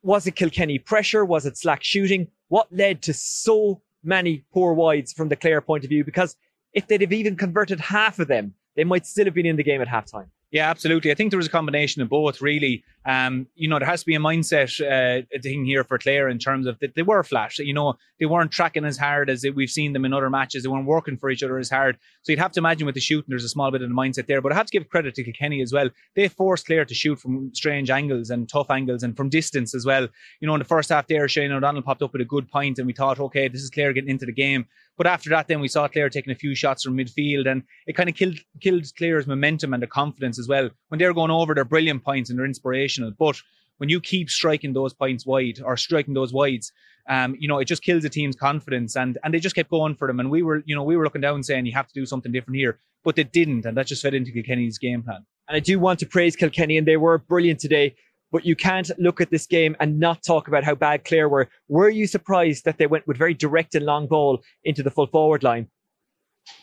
Was 0.03 0.27
it 0.27 0.37
Kilkenny 0.37 0.79
pressure? 0.79 1.25
Was 1.25 1.47
it 1.47 1.57
slack 1.57 1.83
shooting? 1.83 2.29
What 2.49 2.67
led 2.73 3.03
to 3.03 3.15
so 3.15 3.83
many 4.03 4.45
poor 4.53 4.73
wides 4.75 5.13
from 5.13 5.29
the 5.29 5.37
Clare 5.37 5.61
point 5.61 5.85
of 5.85 5.91
view? 5.91 6.05
Because 6.05 6.37
if 6.73 6.87
they'd 6.87 7.01
have 7.01 7.13
even 7.13 7.37
converted 7.37 7.81
half 7.81 8.19
of 8.19 8.29
them, 8.29 8.55
they 8.77 8.85
might 8.85 9.07
still 9.07 9.25
have 9.27 9.35
been 9.35 9.47
in 9.47 9.57
the 9.57 9.63
game 9.63 9.81
at 9.81 9.89
halftime. 9.89 10.29
Yeah, 10.51 10.69
absolutely. 10.69 11.11
I 11.11 11.15
think 11.15 11.31
there 11.31 11.37
was 11.39 11.47
a 11.47 11.51
combination 11.51 12.03
of 12.03 12.09
both, 12.09 12.41
really. 12.41 12.83
Um, 13.07 13.47
you 13.55 13.69
know, 13.69 13.79
there 13.79 13.89
has 13.89 14.01
to 14.01 14.07
be 14.07 14.15
a 14.15 14.21
mindset 14.21 14.71
uh, 14.81 15.25
thing 15.43 15.65
here 15.65 15.85
for 15.85 15.99
Clare 15.99 16.29
in 16.29 16.39
terms 16.39 16.67
of 16.67 16.79
that 16.81 16.95
they 16.95 17.03
were 17.03 17.23
flat. 17.23 17.59
You 17.59 17.73
know, 17.73 17.95
they 18.19 18.27
weren't 18.27 18.51
tracking 18.51 18.85
as 18.85 18.99
hard 18.99 19.31
as 19.31 19.45
we've 19.55 19.71
seen 19.71 19.95
them 19.95 20.05
in 20.05 20.13
other 20.13 20.29
matches. 20.29 20.63
They 20.63 20.69
weren't 20.69 20.87
working 20.87 21.17
for 21.17 21.31
each 21.31 21.43
other 21.43 21.59
as 21.59 21.71
hard. 21.71 21.97
So 22.23 22.33
you'd 22.33 22.39
have 22.39 22.53
to 22.53 22.61
imagine 22.61 22.85
with 22.85 22.95
the 22.95 23.01
shooting, 23.01 23.27
there's 23.29 23.45
a 23.45 23.49
small 23.49 23.71
bit 23.71 23.83
of 23.83 23.89
the 23.89 23.95
mindset 23.95 24.27
there. 24.27 24.43
But 24.43 24.53
I 24.53 24.57
have 24.57 24.67
to 24.67 24.79
give 24.79 24.89
credit 24.91 25.15
to 25.15 25.25
Kilkenny 25.25 25.63
as 25.63 25.73
well. 25.73 25.89
They 26.15 26.29
forced 26.29 26.67
Clare 26.67 26.85
to 26.85 26.95
shoot 26.95 27.19
from 27.19 27.51
strange 27.55 27.91
angles 27.91 28.31
and 28.31 28.49
tough 28.49 28.71
angles 28.71 29.03
and 29.03 29.17
from 29.17 29.31
distance 29.31 29.75
as 29.75 29.87
well. 29.87 30.07
You 30.41 30.47
know, 30.47 30.55
in 30.55 30.61
the 30.61 30.65
first 30.65 30.91
half 30.91 31.07
there, 31.07 31.27
Shane 31.27 31.53
O'Donnell 31.53 31.83
popped 31.83 32.03
up 32.03 32.13
with 32.13 32.23
a 32.23 32.27
good 32.27 32.51
point 32.51 32.79
and 32.79 32.87
we 32.87 32.93
thought, 32.93 33.19
okay, 33.19 33.49
this 33.49 33.63
is 33.63 33.71
Clare 33.71 33.95
getting 33.95 34.11
into 34.11 34.27
the 34.27 34.33
game. 34.33 34.67
But 35.01 35.07
after 35.07 35.31
that, 35.31 35.49
then 35.49 35.61
we 35.61 35.69
saw 35.69 35.89
Clare 35.89 36.11
taking 36.11 36.31
a 36.31 36.37
few 36.37 36.55
shots 36.55 36.83
from 36.83 36.95
midfield, 36.95 37.51
and 37.51 37.63
it 37.87 37.97
kind 37.97 38.11
of 38.11 38.15
killed 38.15 38.39
killed 38.61 38.85
Clare's 38.99 39.27
momentum 39.27 39.73
and 39.73 39.83
their 39.83 39.89
confidence 39.89 40.39
as 40.39 40.47
well. 40.47 40.69
When 40.89 40.99
they're 40.99 41.15
going 41.15 41.31
over, 41.31 41.55
they're 41.55 41.65
brilliant 41.65 42.05
points 42.05 42.29
and 42.29 42.39
they're 42.39 42.45
inspirational. 42.91 43.13
But 43.19 43.43
when 43.79 43.89
you 43.89 44.01
keep 44.01 44.31
striking 44.31 44.73
those 44.73 44.93
points 44.93 45.27
wide 45.27 45.61
or 45.65 45.77
striking 45.77 46.15
those 46.15 46.33
wides, 46.33 46.73
um, 47.09 47.37
you 47.39 47.49
know, 47.49 47.59
it 47.59 47.65
just 47.65 47.83
kills 47.83 48.03
the 48.03 48.09
team's 48.09 48.37
confidence, 48.37 48.97
and 48.97 49.19
and 49.25 49.33
they 49.33 49.41
just 49.41 49.55
kept 49.55 49.71
going 49.71 49.95
for 49.97 50.07
them. 50.07 50.21
And 50.21 50.31
we 50.31 50.43
were, 50.43 50.63
you 50.67 50.75
know, 50.77 50.85
we 50.85 50.97
were 50.97 51.05
looking 51.05 51.23
down 51.23 51.43
saying 51.43 51.67
you 51.67 51.73
have 51.73 51.89
to 51.89 51.95
do 51.95 52.07
something 52.07 52.31
different 52.31 52.57
here, 52.59 52.79
but 53.05 53.17
they 53.17 53.25
didn't, 53.25 53.67
and 53.67 53.77
that 53.77 53.87
just 53.87 54.03
fed 54.03 54.15
into 54.15 54.33
Kilkenny's 54.33 54.79
game 54.79 55.03
plan. 55.03 55.25
And 55.49 55.57
I 55.57 55.61
do 55.61 55.79
want 55.79 55.99
to 56.01 56.07
praise 56.07 56.37
Kilkenny, 56.37 56.77
and 56.77 56.87
they 56.87 56.97
were 56.99 57.19
brilliant 57.19 57.61
today. 57.61 57.95
But 58.33 58.47
you 58.47 58.55
can't 58.55 58.89
look 58.97 59.21
at 59.21 59.31
this 59.31 59.45
game 59.45 59.75
and 59.81 59.99
not 59.99 60.23
talk 60.23 60.47
about 60.47 60.63
how 60.63 60.77
bad 60.77 61.05
Clare 61.05 61.29
were. 61.29 61.49
Were 61.67 61.89
you 61.89 62.07
surprised 62.07 62.65
that 62.65 62.79
they 62.79 62.87
went 62.87 63.09
with 63.09 63.17
very 63.17 63.35
direct 63.35 63.75
and 63.75 63.85
long 63.85 64.07
ball 64.07 64.41
into 64.63 64.85
the 64.85 64.91
full 64.91 65.09
forward 65.09 65.43
line? 65.43 65.67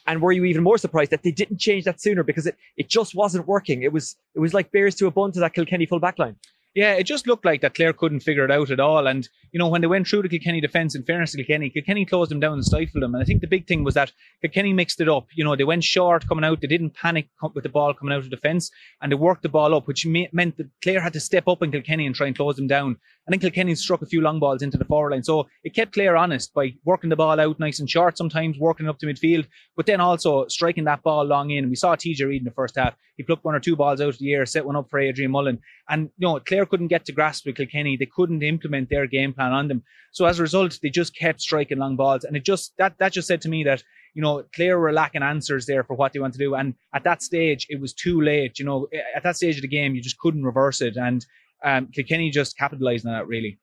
And 0.06 0.22
were 0.22 0.32
you 0.32 0.46
even 0.46 0.64
more 0.64 0.78
surprised 0.78 1.12
that 1.12 1.24
they 1.24 1.32
didn't 1.32 1.58
change 1.58 1.84
that 1.86 2.02
sooner 2.02 2.24
because 2.24 2.48
it, 2.48 2.56
it 2.78 2.90
just 2.90 3.16
wasn't 3.16 3.48
working? 3.48 3.84
It 3.84 3.92
was 3.92 4.16
it 4.36 4.40
was 4.40 4.54
like 4.54 4.72
bears 4.72 4.96
to 4.96 5.08
a 5.08 5.12
bun 5.12 5.32
to 5.34 5.40
that 5.42 5.54
Kilkenny 5.54 5.86
full 5.86 6.00
back 6.00 6.18
line 6.20 6.36
yeah, 6.78 6.94
it 6.94 7.06
just 7.06 7.26
looked 7.26 7.44
like 7.44 7.62
that 7.62 7.74
Clare 7.74 7.92
couldn't 7.92 8.20
figure 8.20 8.46
it 8.46 8.52
out 8.52 8.70
at 8.70 8.80
all. 8.80 9.08
And, 9.08 9.28
you 9.52 9.58
know, 9.58 9.68
when 9.68 9.82
they 9.82 9.88
went 9.88 10.08
through 10.08 10.22
the 10.22 10.30
Kilkenny 10.30 10.62
defence, 10.62 10.94
in 10.94 11.02
fairness 11.02 11.32
to 11.32 11.38
Kilkenny, 11.38 11.72
Kilkenny 11.72 12.06
closed 12.06 12.30
them 12.30 12.40
down 12.40 12.54
and 12.54 12.64
stifled 12.64 13.02
them. 13.02 13.16
And 13.16 13.24
I 13.24 13.26
think 13.26 13.42
the 13.42 13.48
big 13.48 13.66
thing 13.66 13.84
was 13.84 13.96
that 13.96 14.12
Kilkenny 14.42 14.74
mixed 14.74 15.02
it 15.02 15.10
up. 15.10 15.26
You 15.34 15.44
know, 15.44 15.56
they 15.56 15.64
went 15.64 15.84
short 15.84 16.28
coming 16.28 16.46
out. 16.46 16.62
They 16.62 16.68
didn't 16.68 16.94
panic 16.94 17.30
with 17.56 17.64
the 17.64 17.70
ball 17.70 17.96
coming 17.96 18.14
out 18.14 18.20
of 18.20 18.30
defence 18.30 18.70
and 19.02 19.12
they 19.12 19.16
worked 19.16 19.42
the 19.42 19.50
ball 19.50 19.74
up, 19.74 19.88
which 19.88 20.06
meant 20.06 20.58
that 20.58 20.70
Clare 20.84 21.02
had 21.02 21.14
to 21.14 21.20
step 21.20 21.48
up 21.48 21.64
in 21.64 21.72
Kilkenny 21.72 22.06
and 22.06 22.14
try 22.14 22.28
and 22.28 22.36
close 22.36 22.58
them 22.58 22.68
down. 22.68 22.98
I 23.28 23.32
think 23.32 23.42
Kilkenny 23.42 23.74
struck 23.76 24.04
a 24.04 24.06
few 24.06 24.22
long 24.22 24.40
balls 24.40 24.62
into 24.62 24.78
the 24.78 24.86
forward 24.86 25.12
line. 25.12 25.24
So 25.24 25.48
it 25.64 25.76
kept 25.76 25.94
Clare 25.94 26.16
honest 26.16 26.54
by 26.54 26.76
working 26.86 27.10
the 27.10 27.16
ball 27.16 27.40
out 27.40 27.60
nice 27.60 27.80
and 27.80 27.90
short, 27.90 28.18
sometimes 28.18 28.58
working 28.58 28.88
up 28.88 29.00
to 29.00 29.06
midfield, 29.08 29.48
but 29.76 29.86
then 29.88 30.00
also 30.00 30.48
striking 30.48 30.86
that 30.86 31.04
ball 31.04 31.26
long 31.26 31.50
in. 31.50 31.70
We 31.70 31.76
saw 31.76 31.96
TJ 31.96 32.26
Reid 32.26 32.42
in 32.42 32.46
the 32.46 32.52
first 32.52 32.78
half. 32.78 32.94
He 33.18 33.24
plucked 33.24 33.44
one 33.44 33.56
or 33.56 33.60
two 33.60 33.76
balls 33.76 34.00
out 34.00 34.10
of 34.10 34.18
the 34.20 34.32
air, 34.32 34.46
set 34.46 34.66
one 34.66 34.76
up 34.76 34.90
for 34.90 35.00
Adrian 35.00 35.32
Mullen. 35.32 35.60
And, 35.90 36.10
you 36.18 36.28
know, 36.28 36.40
Clare 36.40 36.67
couldn't 36.68 36.88
get 36.88 37.06
to 37.06 37.12
grasp 37.12 37.46
with 37.46 37.56
Kilkenny. 37.56 37.98
They 37.98 38.06
couldn't 38.06 38.44
implement 38.44 38.90
their 38.90 39.08
game 39.08 39.34
plan 39.34 39.52
on 39.52 39.68
them. 39.68 39.84
So 40.12 40.26
as 40.26 40.40
a 40.40 40.44
result, 40.44 40.80
they 40.82 40.90
just 40.90 41.16
kept 41.16 41.42
striking 41.42 41.80
long 41.80 41.96
balls. 41.96 42.24
And 42.24 42.38
it 42.38 42.44
just, 42.44 42.74
that, 42.78 42.96
that 43.00 43.14
just 43.14 43.28
said 43.28 43.42
to 43.42 43.50
me 43.50 43.64
that, 43.64 43.84
you 44.14 44.22
know, 44.22 44.44
Clare 44.56 44.80
were 44.80 44.94
lacking 44.94 45.24
answers 45.24 45.66
there 45.66 45.84
for 45.84 45.96
what 45.96 46.14
they 46.14 46.20
want 46.20 46.34
to 46.34 46.40
do. 46.40 46.56
And 46.56 46.76
at 46.94 47.04
that 47.04 47.24
stage, 47.24 47.66
it 47.70 47.82
was 47.82 47.94
too 47.94 48.22
late. 48.22 48.60
You 48.60 48.66
know, 48.66 48.88
at 49.16 49.24
that 49.24 49.36
stage 49.36 49.56
of 49.56 49.62
the 49.62 49.68
game, 49.68 49.96
you 49.96 50.02
just 50.02 50.18
couldn't 50.20 50.44
reverse 50.44 50.82
it. 50.82 50.96
And 50.96 51.26
um, 51.64 51.88
Kilkenny 51.88 52.30
just 52.30 52.58
capitalised 52.58 53.06
on 53.06 53.14
that, 53.14 53.28
really. 53.28 53.60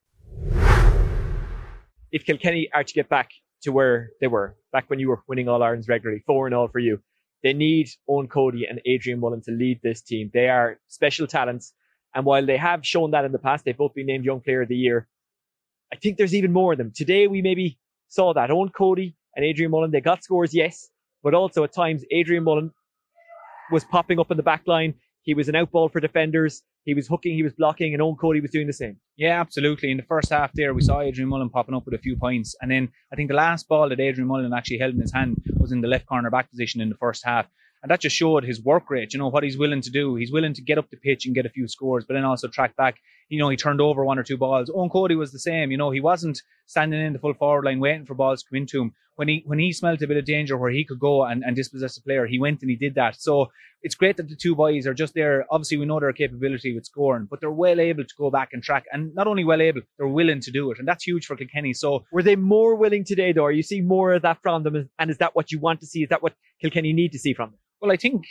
If 2.11 2.25
Kilkenny 2.25 2.69
are 2.73 2.83
to 2.83 2.93
get 2.93 3.09
back 3.09 3.29
to 3.63 3.71
where 3.71 4.09
they 4.21 4.27
were, 4.27 4.55
back 4.71 4.89
when 4.89 4.99
you 4.99 5.09
were 5.09 5.21
winning 5.27 5.49
All 5.49 5.61
Irelands 5.63 5.87
regularly, 5.87 6.23
4 6.25 6.47
and 6.47 6.55
all 6.55 6.67
for 6.67 6.79
you, 6.79 6.99
they 7.43 7.53
need 7.53 7.89
Eoin 8.09 8.29
Cody 8.29 8.65
and 8.65 8.81
Adrian 8.85 9.19
Mullen 9.19 9.41
to 9.41 9.51
lead 9.51 9.79
this 9.83 10.01
team. 10.01 10.31
They 10.33 10.49
are 10.49 10.79
special 10.87 11.27
talents. 11.27 11.73
And 12.15 12.25
while 12.25 12.45
they 12.45 12.57
have 12.57 12.85
shown 12.85 13.11
that 13.11 13.25
in 13.25 13.33
the 13.33 13.39
past, 13.39 13.65
they've 13.65 13.77
both 13.77 13.93
been 13.93 14.07
named 14.07 14.23
Young 14.23 14.39
Player 14.39 14.61
of 14.61 14.69
the 14.69 14.77
Year. 14.77 15.07
I 15.93 15.97
think 15.97 16.17
there's 16.17 16.33
even 16.33 16.53
more 16.53 16.71
of 16.71 16.77
them. 16.77 16.91
Today, 16.95 17.27
we 17.27 17.41
maybe 17.41 17.77
saw 18.07 18.33
that. 18.33 18.49
Eoin 18.49 18.73
Cody 18.73 19.15
and 19.35 19.45
Adrian 19.45 19.69
Mullen, 19.69 19.91
they 19.91 20.01
got 20.01 20.23
scores, 20.23 20.53
yes, 20.53 20.89
but 21.23 21.33
also 21.33 21.63
at 21.65 21.73
times, 21.73 22.03
Adrian 22.11 22.43
Mullen 22.43 22.71
was 23.71 23.83
popping 23.83 24.19
up 24.19 24.31
in 24.31 24.37
the 24.37 24.43
back 24.43 24.63
line. 24.65 24.93
He 25.23 25.33
was 25.33 25.49
an 25.49 25.55
outball 25.55 25.91
for 25.91 25.99
defenders. 25.99 26.63
He 26.85 26.93
was 26.93 27.07
hooking, 27.07 27.33
he 27.35 27.43
was 27.43 27.53
blocking, 27.53 27.93
and 27.93 28.01
Eoin 28.01 28.17
Cody 28.17 28.39
was 28.39 28.51
doing 28.51 28.67
the 28.67 28.73
same. 28.73 28.97
Yeah, 29.17 29.41
absolutely. 29.41 29.91
In 29.91 29.97
the 29.97 30.03
first 30.03 30.29
half 30.29 30.51
there, 30.53 30.73
we 30.73 30.81
saw 30.81 31.01
Adrian 31.01 31.29
Mullen 31.29 31.49
popping 31.49 31.75
up 31.75 31.83
with 31.85 31.95
a 31.95 31.97
few 31.97 32.15
points. 32.15 32.55
And 32.61 32.69
then 32.69 32.89
I 33.11 33.15
think 33.15 33.29
the 33.29 33.35
last 33.35 33.67
ball 33.67 33.89
that 33.89 33.99
Adrian 33.99 34.27
Mullen 34.27 34.53
actually 34.53 34.77
held 34.77 34.93
in 34.93 35.01
his 35.01 35.11
hand 35.11 35.43
was 35.57 35.71
in 35.71 35.81
the 35.81 35.87
left 35.87 36.05
corner 36.05 36.29
back 36.29 36.49
position 36.49 36.79
in 36.79 36.89
the 36.89 36.95
first 36.95 37.25
half. 37.25 37.47
And 37.85 37.91
that 37.91 38.01
just 38.01 38.15
showed 38.15 38.43
his 38.43 38.59
work 38.59 38.89
rate, 38.89 39.13
you 39.13 39.19
know, 39.19 39.27
what 39.27 39.43
he's 39.43 39.59
willing 39.59 39.81
to 39.81 39.91
do. 39.91 40.15
He's 40.15 40.31
willing 40.31 40.55
to 40.55 40.61
get 40.63 40.79
up 40.79 40.89
the 40.89 40.97
pitch 40.97 41.27
and 41.27 41.35
get 41.35 41.45
a 41.45 41.49
few 41.49 41.67
scores, 41.67 42.03
but 42.03 42.15
then 42.15 42.23
also 42.23 42.47
track 42.47 42.75
back. 42.75 42.95
You 43.29 43.39
know, 43.39 43.49
he 43.49 43.57
turned 43.57 43.81
over 43.81 44.05
one 44.05 44.19
or 44.19 44.23
two 44.23 44.37
balls. 44.37 44.69
Eoin 44.69 44.91
Cody 44.91 45.15
was 45.15 45.31
the 45.31 45.39
same. 45.39 45.71
You 45.71 45.77
know, 45.77 45.91
he 45.91 46.01
wasn't 46.01 46.41
standing 46.65 47.01
in 47.01 47.13
the 47.13 47.19
full 47.19 47.33
forward 47.33 47.65
line 47.65 47.79
waiting 47.79 48.05
for 48.05 48.15
balls 48.15 48.43
to 48.43 48.49
come 48.49 48.57
into 48.57 48.81
him. 48.81 48.93
When 49.15 49.29
he 49.29 49.43
when 49.45 49.59
he 49.59 49.71
smelt 49.71 50.01
a 50.01 50.07
bit 50.07 50.17
of 50.17 50.25
danger 50.25 50.57
where 50.57 50.71
he 50.71 50.83
could 50.83 50.99
go 50.99 51.23
and, 51.23 51.41
and 51.43 51.55
dispossess 51.55 51.97
a 51.97 52.03
player, 52.03 52.25
he 52.27 52.37
went 52.37 52.61
and 52.61 52.69
he 52.69 52.75
did 52.75 52.95
that. 52.95 53.15
So 53.15 53.49
it's 53.81 53.95
great 53.95 54.17
that 54.17 54.27
the 54.27 54.35
two 54.35 54.55
boys 54.55 54.85
are 54.87 54.93
just 54.93 55.13
there. 55.13 55.45
Obviously, 55.49 55.77
we 55.77 55.85
know 55.85 55.99
their 55.99 56.11
capability 56.11 56.75
with 56.75 56.85
scoring, 56.85 57.27
but 57.29 57.39
they're 57.39 57.51
well 57.51 57.79
able 57.79 58.03
to 58.03 58.13
go 58.17 58.29
back 58.29 58.49
and 58.51 58.61
track. 58.61 58.83
And 58.91 59.15
not 59.15 59.27
only 59.27 59.45
well 59.45 59.61
able, 59.61 59.81
they're 59.97 60.07
willing 60.07 60.41
to 60.41 60.51
do 60.51 60.69
it. 60.71 60.79
And 60.79 60.87
that's 60.87 61.05
huge 61.05 61.27
for 61.27 61.35
Kilkenny. 61.35 61.73
So 61.73 62.03
were 62.11 62.23
they 62.23 62.35
more 62.35 62.75
willing 62.75 63.05
today, 63.05 63.31
though? 63.31 63.45
Are 63.45 63.51
you 63.51 63.63
see 63.63 63.81
more 63.81 64.13
of 64.13 64.23
that 64.23 64.39
from 64.41 64.63
them? 64.63 64.89
And 64.99 65.09
is 65.09 65.17
that 65.19 65.35
what 65.35 65.51
you 65.51 65.59
want 65.59 65.79
to 65.79 65.85
see? 65.85 66.03
Is 66.03 66.09
that 66.09 66.21
what 66.21 66.33
Kilkenny 66.59 66.91
need 66.91 67.13
to 67.13 67.19
see 67.19 67.33
from 67.33 67.51
them? 67.51 67.59
Well, 67.79 67.91
I 67.91 67.97
think 67.97 68.25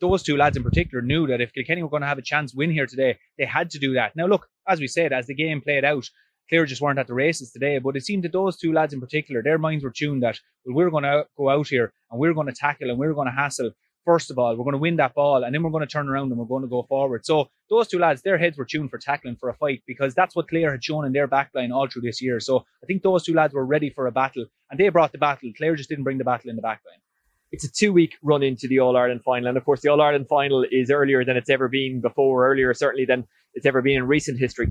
those 0.00 0.22
two 0.22 0.36
lads 0.36 0.56
in 0.56 0.62
particular 0.62 1.02
knew 1.02 1.26
that 1.26 1.40
if 1.40 1.52
Kilkenny 1.52 1.82
were 1.82 1.88
going 1.88 2.02
to 2.02 2.08
have 2.08 2.18
a 2.18 2.22
chance 2.22 2.54
win 2.54 2.70
here 2.70 2.86
today, 2.86 3.18
they 3.38 3.44
had 3.44 3.70
to 3.70 3.78
do 3.78 3.94
that. 3.94 4.14
Now, 4.16 4.26
look, 4.26 4.46
as 4.68 4.80
we 4.80 4.86
said, 4.86 5.12
as 5.12 5.26
the 5.26 5.34
game 5.34 5.60
played 5.60 5.84
out, 5.84 6.08
Clare 6.48 6.66
just 6.66 6.82
weren't 6.82 6.98
at 6.98 7.06
the 7.06 7.14
races 7.14 7.50
today, 7.50 7.78
but 7.78 7.96
it 7.96 8.04
seemed 8.04 8.24
that 8.24 8.32
those 8.32 8.56
two 8.56 8.72
lads 8.72 8.92
in 8.92 9.00
particular, 9.00 9.42
their 9.42 9.58
minds 9.58 9.82
were 9.82 9.92
tuned 9.94 10.22
that 10.22 10.38
well, 10.64 10.76
we're 10.76 10.90
going 10.90 11.04
to 11.04 11.26
go 11.36 11.48
out 11.48 11.68
here 11.68 11.92
and 12.10 12.20
we're 12.20 12.34
going 12.34 12.46
to 12.46 12.52
tackle 12.52 12.90
and 12.90 12.98
we're 12.98 13.14
going 13.14 13.28
to 13.28 13.32
hassle. 13.32 13.70
First 14.04 14.30
of 14.30 14.38
all, 14.38 14.54
we're 14.54 14.64
going 14.64 14.72
to 14.72 14.78
win 14.78 14.96
that 14.96 15.14
ball 15.14 15.42
and 15.42 15.54
then 15.54 15.62
we're 15.62 15.70
going 15.70 15.86
to 15.86 15.90
turn 15.90 16.10
around 16.10 16.30
and 16.30 16.38
we're 16.38 16.44
going 16.44 16.62
to 16.62 16.68
go 16.68 16.82
forward. 16.82 17.24
So 17.24 17.48
those 17.70 17.88
two 17.88 17.98
lads, 17.98 18.20
their 18.20 18.36
heads 18.36 18.58
were 18.58 18.66
tuned 18.66 18.90
for 18.90 18.98
tackling 18.98 19.36
for 19.36 19.48
a 19.48 19.54
fight 19.54 19.82
because 19.86 20.14
that's 20.14 20.36
what 20.36 20.48
Clare 20.48 20.72
had 20.72 20.84
shown 20.84 21.06
in 21.06 21.12
their 21.12 21.26
backline 21.26 21.74
all 21.74 21.88
through 21.88 22.02
this 22.02 22.20
year. 22.20 22.38
So 22.38 22.66
I 22.82 22.86
think 22.86 23.02
those 23.02 23.24
two 23.24 23.32
lads 23.32 23.54
were 23.54 23.64
ready 23.64 23.88
for 23.88 24.06
a 24.06 24.12
battle 24.12 24.44
and 24.70 24.78
they 24.78 24.90
brought 24.90 25.12
the 25.12 25.18
battle. 25.18 25.50
Clare 25.56 25.76
just 25.76 25.88
didn't 25.88 26.04
bring 26.04 26.18
the 26.18 26.24
battle 26.24 26.50
in 26.50 26.56
the 26.56 26.62
backline 26.62 27.00
it's 27.54 27.64
a 27.64 27.70
two 27.70 27.92
week 27.92 28.16
run 28.22 28.42
into 28.42 28.66
the 28.66 28.80
All 28.80 28.96
Ireland 28.96 29.22
final. 29.24 29.48
And 29.48 29.56
of 29.56 29.64
course, 29.64 29.80
the 29.80 29.88
All 29.88 30.00
Ireland 30.00 30.26
final 30.28 30.66
is 30.70 30.90
earlier 30.90 31.24
than 31.24 31.36
it's 31.36 31.48
ever 31.48 31.68
been 31.68 32.00
before, 32.00 32.50
earlier 32.50 32.74
certainly 32.74 33.04
than 33.04 33.24
it's 33.54 33.64
ever 33.64 33.80
been 33.80 33.96
in 33.96 34.06
recent 34.08 34.40
history. 34.40 34.68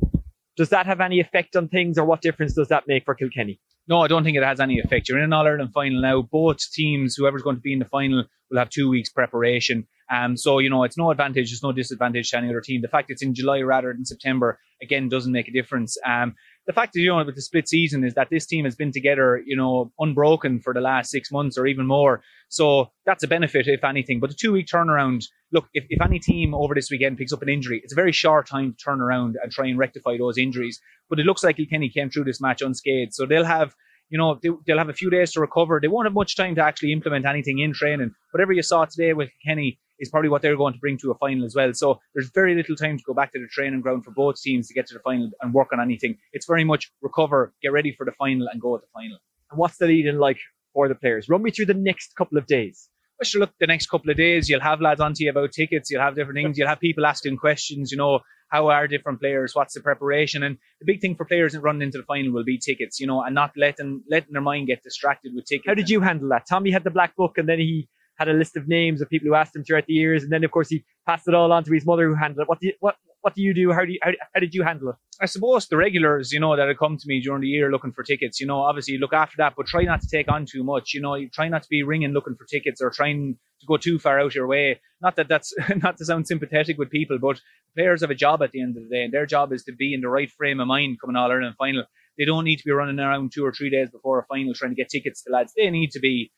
Does 0.58 0.70
that 0.70 0.86
have 0.86 1.00
any 1.00 1.20
effect 1.22 1.56
on 1.56 1.70
things, 1.70 1.98
or 1.98 2.06
what 2.06 2.22
difference 2.22 2.54
does 2.54 2.68
that 2.68 2.84
make 2.88 3.06
for 3.06 3.16
Kilkenny? 3.16 3.60
No, 3.88 4.02
I 4.02 4.08
don't 4.08 4.24
think 4.24 4.38
it 4.38 4.44
has 4.44 4.60
any 4.60 4.80
effect. 4.80 5.08
You're 5.08 5.18
in 5.18 5.24
an 5.24 5.34
All 5.34 5.48
Ireland 5.48 5.72
final 5.74 6.02
now. 6.02 6.22
Both 6.22 6.72
teams, 6.74 7.16
whoever's 7.16 7.42
going 7.42 7.56
to 7.56 7.62
be 7.62 7.74
in 7.74 7.80
the 7.80 7.86
final, 7.86 8.26
will 8.54 8.60
have 8.60 8.70
two 8.70 8.90
weeks 8.90 9.10
preparation. 9.10 9.88
Um, 10.14 10.38
so 10.38 10.60
you 10.60 10.70
know 10.70 10.84
it's 10.84 10.98
no 10.98 11.12
advantage, 11.12 11.52
it's 11.52 11.64
no 11.64 11.72
disadvantage 11.72 12.30
to 12.30 12.38
any 12.38 12.50
other 12.50 12.62
team. 12.62 12.82
The 12.82 12.88
fact 12.88 13.10
it's 13.10 13.24
in 13.24 13.34
July 13.34 13.62
rather 13.62 13.92
than 13.92 14.06
September 14.06 14.60
again 14.82 15.10
doesn't 15.10 15.32
make 15.32 15.48
a 15.48 15.52
difference. 15.52 15.98
Um, 16.06 16.36
the 16.66 16.74
fact 16.74 16.96
is, 16.96 17.02
you 17.02 17.10
know, 17.10 17.24
with 17.24 17.36
the 17.36 17.42
split 17.42 17.68
season 17.68 18.04
is 18.06 18.14
that 18.14 18.30
this 18.30 18.46
team 18.46 18.64
has 18.64 18.76
been 18.76 18.92
together, 18.92 19.42
you 19.46 19.56
know, 19.56 19.92
unbroken 20.00 20.62
for 20.62 20.74
the 20.74 20.80
last 20.80 21.12
six 21.12 21.32
months 21.32 21.58
or 21.58 21.66
even 21.68 21.86
more. 21.88 22.22
So 22.48 22.92
that's 23.06 23.24
a 23.24 23.28
benefit, 23.28 23.68
if 23.68 23.84
anything. 23.84 24.20
But 24.20 24.30
the 24.30 24.36
two 24.36 24.54
week 24.54 24.68
turnaround, 24.68 25.26
look, 25.52 25.66
if, 25.74 25.86
if 25.90 26.02
any 26.02 26.20
team 26.20 26.54
over 26.54 26.74
this 26.74 26.90
weekend 26.90 27.18
picks 27.18 27.34
up 27.34 27.42
an 27.42 27.50
injury, 27.50 27.82
it's 27.84 27.92
a 27.92 27.96
very 27.96 28.12
short 28.12 28.48
time 28.48 28.72
to 28.72 28.78
turn 28.78 29.02
around 29.02 29.36
and 29.42 29.52
try 29.52 29.68
and 29.68 29.78
rectify 29.78 30.18
those 30.18 30.38
injuries. 30.38 30.80
But 31.10 31.20
it 31.20 31.26
looks 31.26 31.44
like 31.44 31.58
Kilkenny 31.58 31.90
came 31.90 32.10
through 32.10 32.26
this 32.26 32.40
match 32.40 32.62
unscathed. 32.62 33.14
So 33.14 33.26
they'll 33.26 33.44
have, 33.44 33.76
you 34.10 34.18
know, 34.18 34.40
they, 34.42 34.50
will 34.50 34.78
have 34.78 34.90
a 34.90 34.94
few 34.94 35.10
days 35.10 35.32
to 35.34 35.42
recover. 35.42 35.80
They 35.82 35.88
won't 35.88 36.06
have 36.06 36.14
much 36.14 36.36
time 36.36 36.56
to 36.56 36.64
actually 36.64 36.92
implement 36.94 37.26
anything 37.26 37.60
in 37.60 37.74
training. 37.74 38.14
Whatever 38.32 38.54
you 38.54 38.62
saw 38.62 38.86
today 38.86 39.14
with 39.14 39.30
Kenny 39.46 39.80
is 40.00 40.10
probably 40.10 40.30
what 40.30 40.42
they're 40.42 40.58
going 40.58 40.74
to 40.74 40.80
bring 40.80 40.98
to 41.00 41.12
a 41.12 41.16
final 41.16 41.46
as 41.46 41.56
well. 41.56 41.74
So 41.74 42.00
there's 42.14 42.30
very 42.34 42.56
little 42.56 42.76
time 42.76 42.98
to 42.98 43.04
go 43.06 43.14
back 43.14 43.32
to 43.34 43.40
the 43.40 43.48
training 43.48 43.82
ground 43.82 44.06
for 44.06 44.12
both 44.12 44.42
teams 44.42 44.68
to 44.68 44.74
get 44.74 44.88
to 44.88 44.94
the 44.94 45.00
final 45.00 45.30
and 45.42 45.54
work 45.54 45.70
on 45.74 45.80
anything. 45.80 46.18
It's 46.34 46.46
very 46.46 46.64
much 46.64 46.92
recover, 47.02 47.54
get 47.62 47.72
ready 47.72 47.94
for 47.96 48.06
the 48.06 48.12
final, 48.12 48.48
and 48.52 48.62
go 48.62 48.76
at 48.76 48.82
the 48.82 48.88
final. 48.94 49.18
And 49.52 49.60
what's 49.60 49.78
the 49.78 49.88
leading 49.88 50.18
like 50.18 50.38
for 50.74 50.88
the 50.88 50.96
players. 50.96 51.30
Run 51.30 51.44
me 51.44 51.52
through 51.52 51.68
the 51.68 51.74
next 51.74 52.16
couple 52.16 52.38
of 52.38 52.48
days. 52.48 52.90
Well, 53.20 53.26
sure, 53.26 53.42
look, 53.42 53.52
the 53.60 53.68
next 53.68 53.90
couple 53.90 54.10
of 54.10 54.18
days, 54.18 54.50
you'll 54.50 54.62
have 54.62 54.82
lads 54.82 55.00
on 55.00 55.14
to 55.14 55.24
you 55.24 55.30
about 55.30 55.52
tickets, 55.52 55.90
you'll 55.90 56.02
have 56.02 56.16
different 56.16 56.38
things, 56.38 56.58
you'll 56.58 56.68
have 56.68 56.80
people 56.80 57.06
asking 57.06 57.38
questions, 57.38 57.92
you 57.92 57.98
know, 57.98 58.20
how 58.54 58.68
are 58.68 58.88
different 58.88 59.20
players, 59.20 59.56
what's 59.56 59.74
the 59.74 59.82
preparation? 59.82 60.44
And 60.44 60.60
the 60.80 60.86
big 60.86 61.02
thing 61.02 61.16
for 61.16 61.26
players 61.26 61.56
in 61.56 61.62
running 61.62 61.82
into 61.82 61.98
the 61.98 62.04
final 62.04 62.32
will 62.32 62.44
be 62.44 62.60
tickets, 62.60 63.00
you 63.00 63.08
know, 63.08 63.24
and 63.24 63.34
not 63.34 63.52
letting 63.58 64.04
letting 64.08 64.34
their 64.34 64.44
mind 64.44 64.68
get 64.68 64.84
distracted 64.84 65.34
with 65.36 65.46
tickets. 65.46 65.68
How 65.68 65.74
did 65.74 65.90
you 65.90 66.02
handle 66.02 66.30
that? 66.30 66.46
Tommy 66.48 66.70
had 66.70 66.84
the 66.84 66.92
black 66.92 67.16
book 67.16 67.40
and 67.40 67.50
then 67.50 67.58
he 67.58 67.90
had 68.20 68.30
a 68.30 68.34
list 68.34 68.56
of 68.56 68.68
names 68.68 69.02
of 69.02 69.10
people 69.10 69.28
who 69.28 69.34
asked 69.34 69.56
him 69.56 69.64
throughout 69.64 69.88
the 69.88 69.94
years, 69.94 70.22
and 70.22 70.32
then 70.32 70.44
of 70.44 70.52
course 70.52 70.70
he 70.70 70.86
passed 71.08 71.28
it 71.28 71.34
all 71.34 71.52
on 71.52 71.64
to 71.64 71.74
his 71.74 71.84
mother 71.84 72.08
who 72.08 72.14
handled 72.14 72.44
it. 72.44 72.48
What 72.48 72.60
do 72.60 72.68
you, 72.68 72.74
what 72.80 72.96
what 73.24 73.36
do 73.36 73.42
you 73.42 73.54
do? 73.54 73.72
How 73.72 73.86
do 73.86 73.94
you, 73.94 74.00
how, 74.02 74.12
how 74.34 74.40
did 74.42 74.54
you 74.54 74.64
handle 74.64 74.90
it? 74.90 74.96
I 75.22 75.28
suppose 75.28 75.68
the 75.68 75.78
regulars, 75.78 76.34
you 76.34 76.42
know, 76.42 76.58
that 76.58 76.78
come 76.78 76.98
to 76.98 77.08
me 77.08 77.22
during 77.22 77.42
the 77.42 77.48
year 77.48 77.72
looking 77.72 77.94
for 77.94 78.04
tickets, 78.04 78.42
you 78.42 78.46
know, 78.46 78.60
obviously 78.60 78.98
look 78.98 79.14
after 79.14 79.36
that, 79.38 79.54
but 79.56 79.66
try 79.66 79.84
not 79.84 80.02
to 80.02 80.08
take 80.08 80.30
on 80.30 80.46
too 80.46 80.62
much. 80.62 80.94
You 80.94 81.00
know, 81.00 81.16
you 81.16 81.30
try 81.30 81.48
not 81.48 81.64
to 81.64 81.70
be 81.70 81.84
ringing 81.84 82.12
looking 82.12 82.36
for 82.36 82.46
tickets 82.46 82.82
or 82.82 82.90
trying 82.90 83.38
to 83.62 83.66
go 83.66 83.78
too 83.78 83.98
far 83.98 84.20
out 84.20 84.36
your 84.36 84.46
way. 84.46 84.82
Not 85.02 85.16
that 85.16 85.30
that's 85.30 85.54
not 85.78 85.98
to 85.98 86.06
sound 86.06 86.28
sympathetic 86.28 86.78
with 86.78 86.90
people, 86.90 87.18
but 87.18 87.40
players 87.78 88.02
have 88.02 88.12
a 88.12 88.16
job 88.16 88.44
at 88.44 88.52
the 88.52 88.62
end 88.62 88.76
of 88.76 88.84
the 88.84 88.90
day, 88.90 89.06
and 89.06 89.14
their 89.14 89.26
job 89.26 89.54
is 89.54 89.64
to 89.64 89.72
be 89.72 89.94
in 89.94 90.02
the 90.02 90.10
right 90.10 90.30
frame 90.30 90.60
of 90.60 90.68
mind 90.68 90.98
coming 91.00 91.16
All 91.16 91.32
Ireland 91.32 91.56
final. 91.58 91.86
They 92.18 92.26
don't 92.26 92.44
need 92.44 92.58
to 92.58 92.66
be 92.66 92.72
running 92.72 93.00
around 93.00 93.32
two 93.34 93.46
or 93.46 93.54
three 93.54 93.70
days 93.70 93.90
before 93.90 94.20
a 94.20 94.26
final 94.26 94.54
trying 94.54 94.72
to 94.72 94.76
get 94.76 94.90
tickets 94.90 95.24
to 95.24 95.32
lads. 95.32 95.54
They 95.56 95.70
need 95.70 95.92
to 95.92 96.00
be 96.00 96.30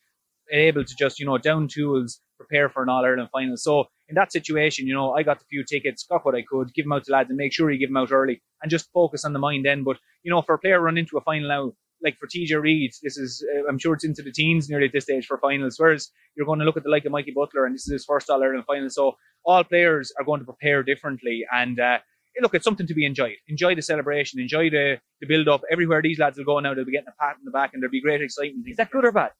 able 0.52 0.84
to 0.84 0.94
just, 0.96 1.18
you 1.18 1.26
know, 1.26 1.38
down 1.38 1.66
tools, 1.66 2.20
prepare 2.38 2.68
for 2.68 2.84
an 2.84 2.88
All 2.88 3.04
Ireland 3.04 3.30
final. 3.32 3.56
So 3.56 3.86
in 4.08 4.14
that 4.14 4.32
situation, 4.32 4.86
you 4.86 4.94
know, 4.94 5.12
I 5.14 5.22
got 5.22 5.42
a 5.42 5.44
few 5.46 5.64
tickets, 5.64 6.06
got 6.08 6.24
what 6.24 6.34
I 6.34 6.42
could, 6.42 6.72
give 6.74 6.84
them 6.84 6.92
out 6.92 7.04
to 7.04 7.12
lads 7.12 7.28
and 7.28 7.36
make 7.36 7.52
sure 7.52 7.70
you 7.70 7.78
give 7.78 7.88
them 7.88 7.96
out 7.96 8.12
early 8.12 8.40
and 8.62 8.70
just 8.70 8.90
focus 8.92 9.24
on 9.24 9.32
the 9.32 9.38
mind 9.38 9.64
then. 9.64 9.82
But, 9.82 9.98
you 10.22 10.30
know, 10.30 10.42
for 10.42 10.54
a 10.54 10.58
player 10.58 10.80
run 10.80 10.98
into 10.98 11.16
a 11.16 11.20
final 11.20 11.48
now, 11.48 11.72
like 12.02 12.16
for 12.18 12.26
TJ 12.26 12.60
Reid, 12.60 12.92
this 13.02 13.16
is, 13.16 13.44
uh, 13.54 13.68
I'm 13.68 13.78
sure 13.78 13.94
it's 13.94 14.04
into 14.04 14.22
the 14.22 14.30
teens 14.30 14.68
nearly 14.68 14.86
at 14.86 14.92
this 14.92 15.04
stage 15.04 15.26
for 15.26 15.38
finals. 15.38 15.76
Whereas 15.78 16.10
you're 16.36 16.46
going 16.46 16.60
to 16.60 16.64
look 16.64 16.76
at 16.76 16.84
the 16.84 16.90
like 16.90 17.04
of 17.04 17.12
Mikey 17.12 17.32
Butler 17.32 17.64
and 17.64 17.74
this 17.74 17.86
is 17.86 17.92
his 17.92 18.04
first 18.04 18.30
All 18.30 18.42
Ireland 18.42 18.64
final. 18.66 18.90
So 18.90 19.16
all 19.44 19.64
players 19.64 20.12
are 20.18 20.24
going 20.24 20.40
to 20.40 20.44
prepare 20.44 20.82
differently. 20.82 21.44
And, 21.52 21.80
uh, 21.80 21.98
look, 22.40 22.54
it's 22.54 22.64
something 22.64 22.86
to 22.86 22.94
be 22.94 23.06
enjoyed. 23.06 23.36
Enjoy 23.48 23.74
the 23.74 23.82
celebration, 23.82 24.38
enjoy 24.38 24.70
the, 24.70 24.98
the 25.20 25.26
build 25.26 25.48
up. 25.48 25.62
Everywhere 25.70 26.02
these 26.02 26.18
lads 26.18 26.38
will 26.38 26.44
go 26.44 26.60
now, 26.60 26.74
they'll 26.74 26.84
be 26.84 26.92
getting 26.92 27.08
a 27.08 27.22
pat 27.22 27.36
in 27.38 27.44
the 27.44 27.50
back 27.50 27.70
and 27.72 27.82
there'll 27.82 27.90
be 27.90 28.02
great 28.02 28.20
excitement. 28.20 28.68
Is 28.68 28.76
that 28.76 28.90
good 28.90 29.04
or 29.04 29.12
bad? 29.12 29.32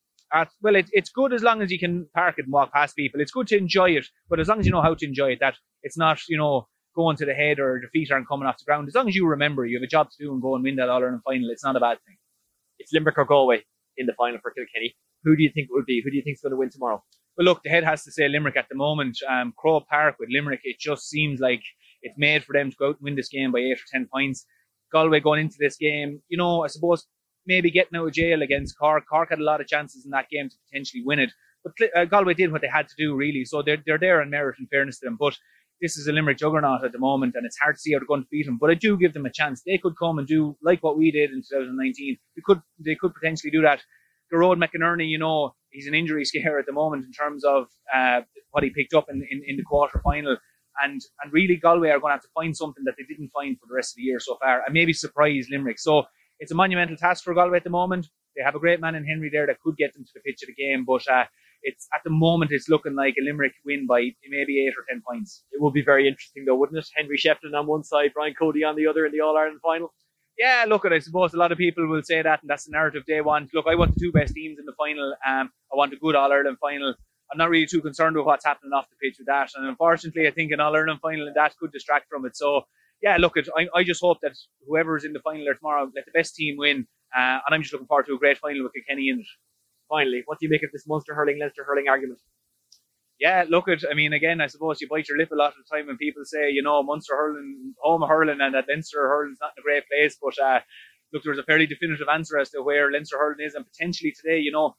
Well, 0.61 0.77
it, 0.77 0.87
it's 0.93 1.11
good 1.11 1.33
as 1.33 1.43
long 1.43 1.63
as 1.63 1.71
you 1.71 1.79
can 1.79 2.09
park 2.15 2.37
it 2.39 2.45
and 2.45 2.53
walk 2.53 2.73
past 2.73 2.97
people. 2.97 3.21
It's 3.21 3.31
good 3.33 3.47
to 3.49 3.57
enjoy 3.57 3.91
it, 3.91 4.07
but 4.29 4.41
as 4.41 4.49
long 4.49 4.61
as 4.61 4.67
you 4.67 4.73
know 4.73 4.83
how 4.83 4.95
to 4.95 5.07
enjoy 5.07 5.33
it, 5.33 5.39
that 5.41 5.57
it's 5.83 5.97
not, 5.97 6.21
you 6.29 6.37
know, 6.37 6.69
going 6.95 7.17
to 7.17 7.27
the 7.27 7.35
head 7.35 7.61
or 7.61 7.81
the 7.81 7.89
feet 7.89 8.11
aren't 8.11 8.27
coming 8.27 8.47
off 8.47 8.59
the 8.59 8.65
ground. 8.65 8.89
As 8.89 8.95
long 8.95 9.09
as 9.09 9.15
you 9.15 9.27
remember 9.27 9.67
you 9.67 9.79
have 9.79 9.85
a 9.85 9.87
job 9.87 10.11
to 10.11 10.25
do 10.25 10.33
and 10.33 10.43
go 10.43 10.55
and 10.55 10.65
win 10.65 10.77
that 10.77 10.89
All 10.89 11.03
Ireland 11.03 11.21
final, 11.25 11.51
it's 11.51 11.63
not 11.63 11.77
a 11.77 11.81
bad 11.81 11.99
thing. 12.07 12.17
It's 12.79 12.93
Limerick 12.93 13.19
or 13.19 13.25
Galway 13.25 13.65
in 13.97 14.07
the 14.07 14.15
final 14.15 14.41
for 14.43 14.51
Kilkenny. 14.51 14.97
Who 15.25 15.37
do 15.37 15.43
you 15.43 15.51
think 15.53 15.69
it 15.71 15.73
would 15.73 15.87
be? 15.87 16.03
Who 16.03 16.11
do 16.11 16.17
you 16.17 16.23
think 16.23 16.37
is 16.37 16.41
going 16.41 16.53
to 16.53 16.57
win 16.57 16.71
tomorrow? 16.71 17.03
Well, 17.37 17.45
look, 17.45 17.63
the 17.63 17.71
head 17.71 17.85
has 17.85 18.03
to 18.05 18.13
say 18.13 18.29
Limerick 18.29 18.57
at 18.57 18.69
the 18.69 18.75
moment. 18.75 19.19
Um, 19.29 19.53
Croke 19.57 19.87
Park 19.89 20.17
with 20.19 20.31
Limerick, 20.33 20.61
it 20.65 20.79
just 20.79 21.09
seems 21.09 21.39
like 21.41 21.63
it's 22.03 22.17
made 22.17 22.45
for 22.45 22.53
them 22.55 22.71
to 22.71 22.77
go 22.77 22.89
out 22.89 22.97
and 22.97 23.05
win 23.05 23.15
this 23.15 23.29
game 23.29 23.53
by 23.53 23.59
eight 23.59 23.79
or 23.79 23.85
ten 23.93 24.09
points. 24.13 24.47
Galway 24.93 25.21
going 25.21 25.41
into 25.41 25.57
this 25.59 25.77
game, 25.77 26.23
you 26.29 26.39
know, 26.39 26.65
I 26.65 26.69
suppose 26.69 27.07
maybe 27.47 27.71
getting 27.71 27.97
out 27.97 28.07
of 28.07 28.13
jail 28.13 28.43
against 28.43 28.79
Cork. 28.79 29.05
Cork 29.09 29.31
had 29.31 29.39
a 29.39 29.45
lot 29.45 29.61
of 29.61 29.67
chances 29.67 30.05
in 30.05 30.11
that 30.11 30.29
game 30.29 30.49
to 30.49 30.57
potentially 30.69 31.03
win 31.05 31.19
it, 31.19 31.33
but 31.65 31.73
uh, 31.97 32.05
Galway 32.05 32.35
did 32.35 32.53
what 32.53 32.61
they 32.61 32.69
had 32.69 32.89
to 32.89 32.95
do 32.97 33.15
really. 33.15 33.45
So 33.45 33.63
they're 33.63 33.83
they're 33.85 33.99
there 33.99 34.23
in 34.23 34.31
merit 34.31 34.57
and 34.59 34.69
fairness 34.69 34.99
to 35.01 35.07
them. 35.07 35.17
But 35.19 35.37
this 35.81 35.97
is 35.97 36.07
a 36.07 36.13
Limerick 36.13 36.39
juggernaut 36.39 36.85
at 36.85 36.93
the 36.93 36.99
moment, 36.99 37.35
and 37.37 37.45
it's 37.45 37.59
hard 37.59 37.77
to 37.77 37.81
see 37.81 37.93
how 37.93 37.99
they're 37.99 38.07
going 38.07 38.23
to 38.23 38.29
beat 38.31 38.47
them. 38.47 38.59
But 38.59 38.71
I 38.71 38.75
do 38.75 38.97
give 38.97 39.13
them 39.13 39.27
a 39.27 39.31
chance. 39.31 39.63
They 39.65 39.79
could 39.79 39.99
come 39.99 40.19
and 40.19 40.27
do 40.27 40.57
like 40.63 40.83
what 40.83 40.97
we 40.97 41.11
did 41.11 41.31
in 41.31 41.43
2019. 41.43 42.17
They 42.37 42.43
could 42.45 42.63
they 42.85 42.95
could 42.95 43.15
potentially 43.15 43.51
do 43.51 43.63
that. 43.63 43.83
Gearóid 44.33 44.63
McInerney, 44.63 45.09
you 45.09 45.19
know, 45.19 45.55
he's 45.71 45.87
an 45.87 45.95
injury 45.95 46.25
scare 46.31 46.59
at 46.59 46.67
the 46.67 46.73
moment 46.73 47.05
in 47.05 47.13
terms 47.13 47.45
of 47.45 47.67
uh, 47.95 48.23
what 48.51 48.65
he 48.65 48.71
picked 48.71 48.95
up 48.95 49.07
in, 49.09 49.27
in, 49.31 49.43
in 49.47 49.57
the 49.57 49.63
quarter 49.63 50.01
final. 50.03 50.37
And 50.83 51.01
and 51.23 51.33
really 51.33 51.57
Galway 51.57 51.89
are 51.91 52.01
going 52.01 52.11
to 52.11 52.15
have 52.17 52.23
to 52.23 52.29
find 52.35 52.57
something 52.57 52.85
that 52.85 52.95
they 52.99 53.05
didn't 53.05 53.31
find 53.31 53.59
for 53.59 53.67
the 53.67 53.75
rest 53.75 53.93
of 53.93 53.97
the 53.97 54.03
year 54.03 54.21
so 54.21 54.37
far, 54.43 54.63
and 54.65 54.75
maybe 54.75 54.93
surprise 54.93 55.49
Limerick. 55.51 55.79
So 55.79 56.05
it's 56.39 56.53
a 56.53 56.55
monumental 56.55 56.97
task 56.97 57.25
for 57.25 57.35
Galway 57.35 57.59
at 57.59 57.65
the 57.65 57.71
moment. 57.71 58.09
They 58.37 58.43
have 58.43 58.55
a 58.55 58.61
great 58.61 58.81
man 58.81 58.95
in 58.95 59.07
Henry 59.07 59.31
there 59.33 59.47
that 59.47 59.61
could 59.61 59.77
get 59.77 59.95
them 59.95 60.05
to 60.05 60.11
the 60.15 60.21
pitch 60.21 60.43
of 60.43 60.49
the 60.49 60.55
game, 60.55 60.85
but 60.85 61.07
uh, 61.09 61.25
it's 61.63 61.89
at 61.95 62.03
the 62.05 62.11
moment 62.11 62.53
it's 62.53 62.69
looking 62.69 62.95
like 62.95 63.15
a 63.19 63.25
Limerick 63.25 63.55
win 63.65 63.87
by 63.87 64.11
maybe 64.29 64.67
eight 64.67 64.75
or 64.77 64.85
ten 64.89 65.03
points. 65.07 65.45
It 65.53 65.61
would 65.61 65.73
be 65.73 65.83
very 65.83 66.07
interesting 66.07 66.45
though, 66.45 66.55
wouldn't 66.57 66.79
it? 66.79 66.89
Henry 66.95 67.17
Shefflin 67.17 67.59
on 67.59 67.67
one 67.67 67.85
side, 67.85 68.13
Brian 68.15 68.35
Cody 68.35 68.63
on 68.65 68.77
the 68.77 68.87
other 68.87 69.07
in 69.07 69.13
the 69.13 69.21
All 69.21 69.37
Ireland 69.37 69.61
final. 69.63 69.93
Yeah, 70.39 70.67
look 70.69 70.85
at 70.85 70.93
I 70.93 70.99
suppose 70.99 71.33
a 71.33 71.39
lot 71.39 71.53
of 71.53 71.59
people 71.59 71.87
will 71.87 72.03
say 72.03 72.21
that, 72.21 72.43
and 72.43 72.51
that's 72.51 72.65
the 72.67 72.73
narrative 72.73 73.05
they 73.07 73.23
want. 73.23 73.55
Look, 73.55 73.67
I 73.67 73.75
want 73.75 73.95
the 73.95 74.01
two 74.01 74.13
best 74.13 74.35
teams 74.35 74.59
in 74.59 74.67
the 74.67 74.75
final. 74.77 75.15
Um, 75.27 75.51
I 75.73 75.77
want 75.77 75.95
a 75.95 75.97
good 75.97 76.15
All 76.15 76.31
Ireland 76.31 76.59
final. 76.61 76.95
I'm 77.33 77.39
not 77.39 77.49
really 77.49 77.67
too 77.67 77.81
concerned 77.81 78.17
with 78.17 78.27
what's 78.27 78.45
happening 78.45 78.73
off 78.73 78.87
the 78.91 78.97
pitch 78.97 79.17
with 79.19 79.27
that, 79.29 79.51
and 79.57 79.67
unfortunately, 79.67 80.29
I 80.29 80.31
think 80.31 80.53
an 80.53 80.61
All 80.61 80.77
Ireland 80.77 81.01
final 81.01 81.27
and 81.27 81.35
that 81.37 81.57
could 81.57 81.73
distract 81.73 82.09
from 82.11 82.27
it. 82.27 82.37
So 82.37 82.67
yeah, 83.03 83.17
look, 83.19 83.37
at 83.37 83.47
I, 83.57 83.67
I 83.75 83.85
just 83.85 84.01
hope 84.01 84.19
that 84.23 84.37
whoever's 84.67 85.05
in 85.05 85.13
the 85.13 85.21
final 85.21 85.45
there 85.45 85.55
tomorrow, 85.55 85.91
let 85.95 86.05
the 86.05 86.13
best 86.13 86.35
team 86.35 86.57
win. 86.59 86.87
Uh, 87.17 87.39
and 87.45 87.53
I'm 87.55 87.63
just 87.63 87.73
looking 87.73 87.87
forward 87.87 88.07
to 88.07 88.15
a 88.15 88.19
great 88.19 88.39
final 88.39 88.63
with 88.63 88.73
Kilkenny 88.73 89.09
in 89.09 89.21
it. 89.21 89.27
Finally, 89.89 90.23
what 90.27 90.39
do 90.39 90.47
you 90.47 90.51
make 90.51 90.65
of 90.65 90.71
this 90.73 90.87
Munster 90.87 91.15
hurling, 91.15 91.39
Leinster 91.39 91.65
hurling 91.65 91.89
argument? 91.89 92.21
Yeah, 93.19 93.45
look 93.49 93.69
at. 93.69 93.83
I 93.91 93.95
mean, 93.95 94.13
again, 94.13 94.41
I 94.41 94.47
suppose 94.47 94.81
you 94.81 94.89
bite 94.89 95.09
your 95.09 95.17
lip 95.17 95.31
a 95.33 95.37
lot 95.37 95.51
of 95.51 95.55
the 95.57 95.77
time 95.77 95.87
when 95.87 95.97
people 95.97 96.23
say, 96.25 96.51
you 96.51 96.63
know, 96.63 96.83
Munster 96.83 97.17
hurling, 97.17 97.75
home 97.81 98.03
hurling, 98.07 98.41
and 98.41 98.55
that 98.55 98.67
Leinster 98.69 99.09
hurling's 99.09 99.39
not 99.41 99.53
in 99.57 99.63
a 99.63 99.65
great 99.65 99.85
place. 99.89 100.19
But 100.21 100.39
uh, 100.39 100.61
look, 101.13 101.23
there's 101.23 101.39
a 101.39 101.45
fairly 101.45 101.67
definitive 101.67 102.09
answer 102.13 102.39
as 102.39 102.51
to 102.51 102.63
where 102.63 102.91
Leinster 102.91 103.17
hurling 103.19 103.47
is, 103.47 103.55
and 103.55 103.65
potentially 103.65 104.13
today, 104.13 104.41
you 104.41 104.53
know, 104.53 104.75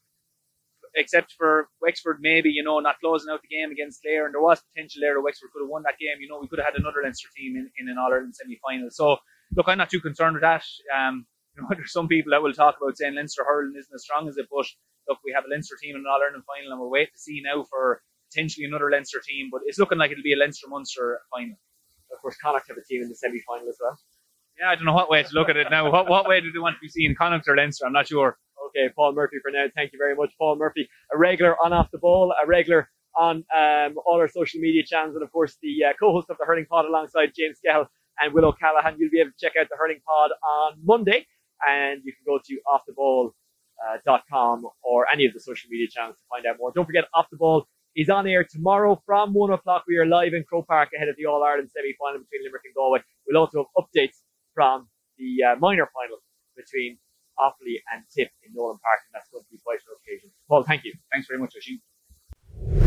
except 0.95 1.33
for 1.37 1.69
Wexford, 1.81 2.17
maybe 2.21 2.49
you 2.49 2.63
know 2.63 2.79
not 2.79 2.99
closing 2.99 3.31
out 3.31 3.41
the 3.41 3.47
game 3.47 3.71
against 3.71 4.01
Clare, 4.01 4.25
and 4.25 4.33
there 4.33 4.41
was 4.41 4.61
potential 4.73 5.01
there 5.01 5.15
that 5.15 5.21
Wexford 5.21 5.51
could 5.53 5.63
have 5.63 5.69
won 5.69 5.83
that 5.83 5.99
game. 5.99 6.19
You 6.19 6.27
know, 6.27 6.39
we 6.39 6.47
could 6.47 6.59
have 6.59 6.73
had 6.73 6.79
another 6.79 7.01
Leinster 7.03 7.29
team 7.35 7.55
in, 7.55 7.69
in 7.77 7.89
an 7.89 7.97
All 7.97 8.11
Ireland 8.11 8.35
semi 8.35 8.59
final. 8.65 8.89
So 8.91 9.17
look, 9.55 9.67
I'm 9.67 9.77
not 9.77 9.89
too 9.89 10.01
concerned 10.01 10.35
with 10.35 10.43
that. 10.43 10.63
Um, 10.95 11.25
you 11.55 11.63
know, 11.63 11.69
there's 11.71 11.91
some 11.91 12.07
people 12.07 12.31
that 12.31 12.43
will 12.43 12.53
talk 12.53 12.75
about 12.81 12.97
saying 12.97 13.15
Leinster 13.15 13.43
hurling 13.43 13.73
isn't 13.77 13.93
as 13.93 14.03
strong 14.03 14.27
as 14.27 14.37
it, 14.37 14.45
but 14.51 14.65
look, 15.09 15.19
we 15.25 15.33
have 15.33 15.45
a 15.45 15.49
Leinster 15.49 15.75
team 15.81 15.95
in 15.95 16.01
an 16.01 16.07
All 16.07 16.21
Ireland 16.21 16.43
final, 16.45 16.71
and 16.71 16.79
we're 16.79 16.89
waiting 16.89 17.13
to 17.13 17.19
see 17.19 17.41
now 17.43 17.63
for 17.63 18.01
potentially 18.29 18.65
another 18.65 18.91
Leinster 18.91 19.21
team. 19.25 19.49
But 19.51 19.61
it's 19.65 19.79
looking 19.79 19.97
like 19.97 20.11
it'll 20.11 20.23
be 20.23 20.33
a 20.33 20.37
Leinster 20.37 20.67
Munster 20.69 21.19
final. 21.33 21.55
Of 22.11 22.21
course, 22.21 22.37
Connacht 22.41 22.67
have 22.69 22.77
a 22.77 22.85
team 22.85 23.01
in 23.01 23.09
the 23.09 23.15
semi 23.15 23.41
final 23.47 23.67
as 23.67 23.77
well. 23.81 23.97
Yeah, 24.59 24.69
I 24.69 24.75
don't 24.75 24.85
know 24.85 24.93
what 24.93 25.09
way 25.09 25.21
to 25.21 25.33
look 25.33 25.49
at 25.49 25.57
it 25.57 25.67
now. 25.69 25.91
what, 25.91 26.09
what 26.09 26.27
way 26.27 26.41
do 26.41 26.51
they 26.51 26.59
want 26.59 26.75
to 26.75 26.79
be 26.81 26.89
seen, 26.89 27.15
Connacht 27.15 27.47
or 27.47 27.55
Leinster? 27.55 27.85
I'm 27.85 27.93
not 27.93 28.07
sure. 28.07 28.37
Okay, 28.77 28.93
Paul 28.95 29.13
Murphy 29.13 29.37
for 29.41 29.49
now. 29.51 29.65
Thank 29.75 29.91
you 29.91 29.97
very 29.97 30.15
much, 30.15 30.29
Paul 30.37 30.55
Murphy. 30.55 30.87
A 31.11 31.17
regular 31.17 31.55
on 31.63 31.73
off 31.73 31.89
the 31.91 31.97
ball, 31.97 32.31
a 32.31 32.45
regular 32.45 32.89
on 33.17 33.43
um, 33.55 33.95
all 34.05 34.19
our 34.19 34.27
social 34.27 34.59
media 34.59 34.83
channels, 34.85 35.15
and 35.15 35.23
of 35.23 35.31
course 35.31 35.57
the 35.63 35.83
uh, 35.83 35.93
co-host 35.99 36.29
of 36.29 36.37
the 36.37 36.45
Hurling 36.45 36.67
Pod 36.69 36.85
alongside 36.85 37.31
James 37.35 37.57
Skehill 37.57 37.87
and 38.19 38.33
Will 38.33 38.45
O'Callaghan. 38.45 38.97
You'll 38.99 39.09
be 39.09 39.19
able 39.19 39.31
to 39.31 39.37
check 39.41 39.53
out 39.59 39.67
the 39.69 39.77
Hurling 39.77 39.99
Pod 40.05 40.31
on 40.47 40.73
Monday, 40.83 41.25
and 41.67 42.01
you 42.03 42.13
can 42.13 42.23
go 42.25 42.39
to 42.45 42.59
offtheball.com 42.69 44.65
uh, 44.65 44.69
or 44.83 45.07
any 45.11 45.25
of 45.25 45.33
the 45.33 45.39
social 45.39 45.69
media 45.71 45.87
channels 45.89 46.15
to 46.17 46.23
find 46.29 46.45
out 46.45 46.57
more. 46.59 46.71
Don't 46.75 46.85
forget, 46.85 47.05
Off 47.15 47.25
the 47.31 47.37
Ball 47.37 47.65
is 47.95 48.11
on 48.11 48.27
air 48.27 48.43
tomorrow 48.43 49.01
from 49.07 49.33
one 49.33 49.51
o'clock. 49.51 49.85
We 49.87 49.97
are 49.97 50.05
live 50.05 50.33
in 50.35 50.43
Croke 50.43 50.67
Park 50.67 50.89
ahead 50.95 51.09
of 51.09 51.15
the 51.17 51.25
All 51.25 51.43
Ireland 51.43 51.71
semi-final 51.73 52.19
between 52.19 52.43
Limerick 52.43 52.61
and 52.65 52.75
Galway. 52.75 52.99
We'll 53.27 53.41
also 53.41 53.65
have 53.65 53.85
updates 53.85 54.21
from 54.53 54.87
the 55.17 55.43
uh, 55.43 55.55
minor 55.57 55.89
final 55.91 56.17
between 56.55 56.99
Offaly 57.39 57.79
and 57.93 58.03
Tip 58.13 58.29
in 58.43 58.53
Nowlan 58.53 58.79
Park, 58.79 58.99
and 59.07 59.13
that's 59.13 59.29
going 59.29 59.43
to 59.43 59.49
be 59.49 59.57
an 59.65 59.95
occasion. 60.03 60.31
Paul, 60.49 60.63
thank 60.63 60.83
you. 60.83 60.93
Thanks 61.11 61.27
very 61.27 61.39
much, 61.39 61.53
Oisin. 61.55 62.86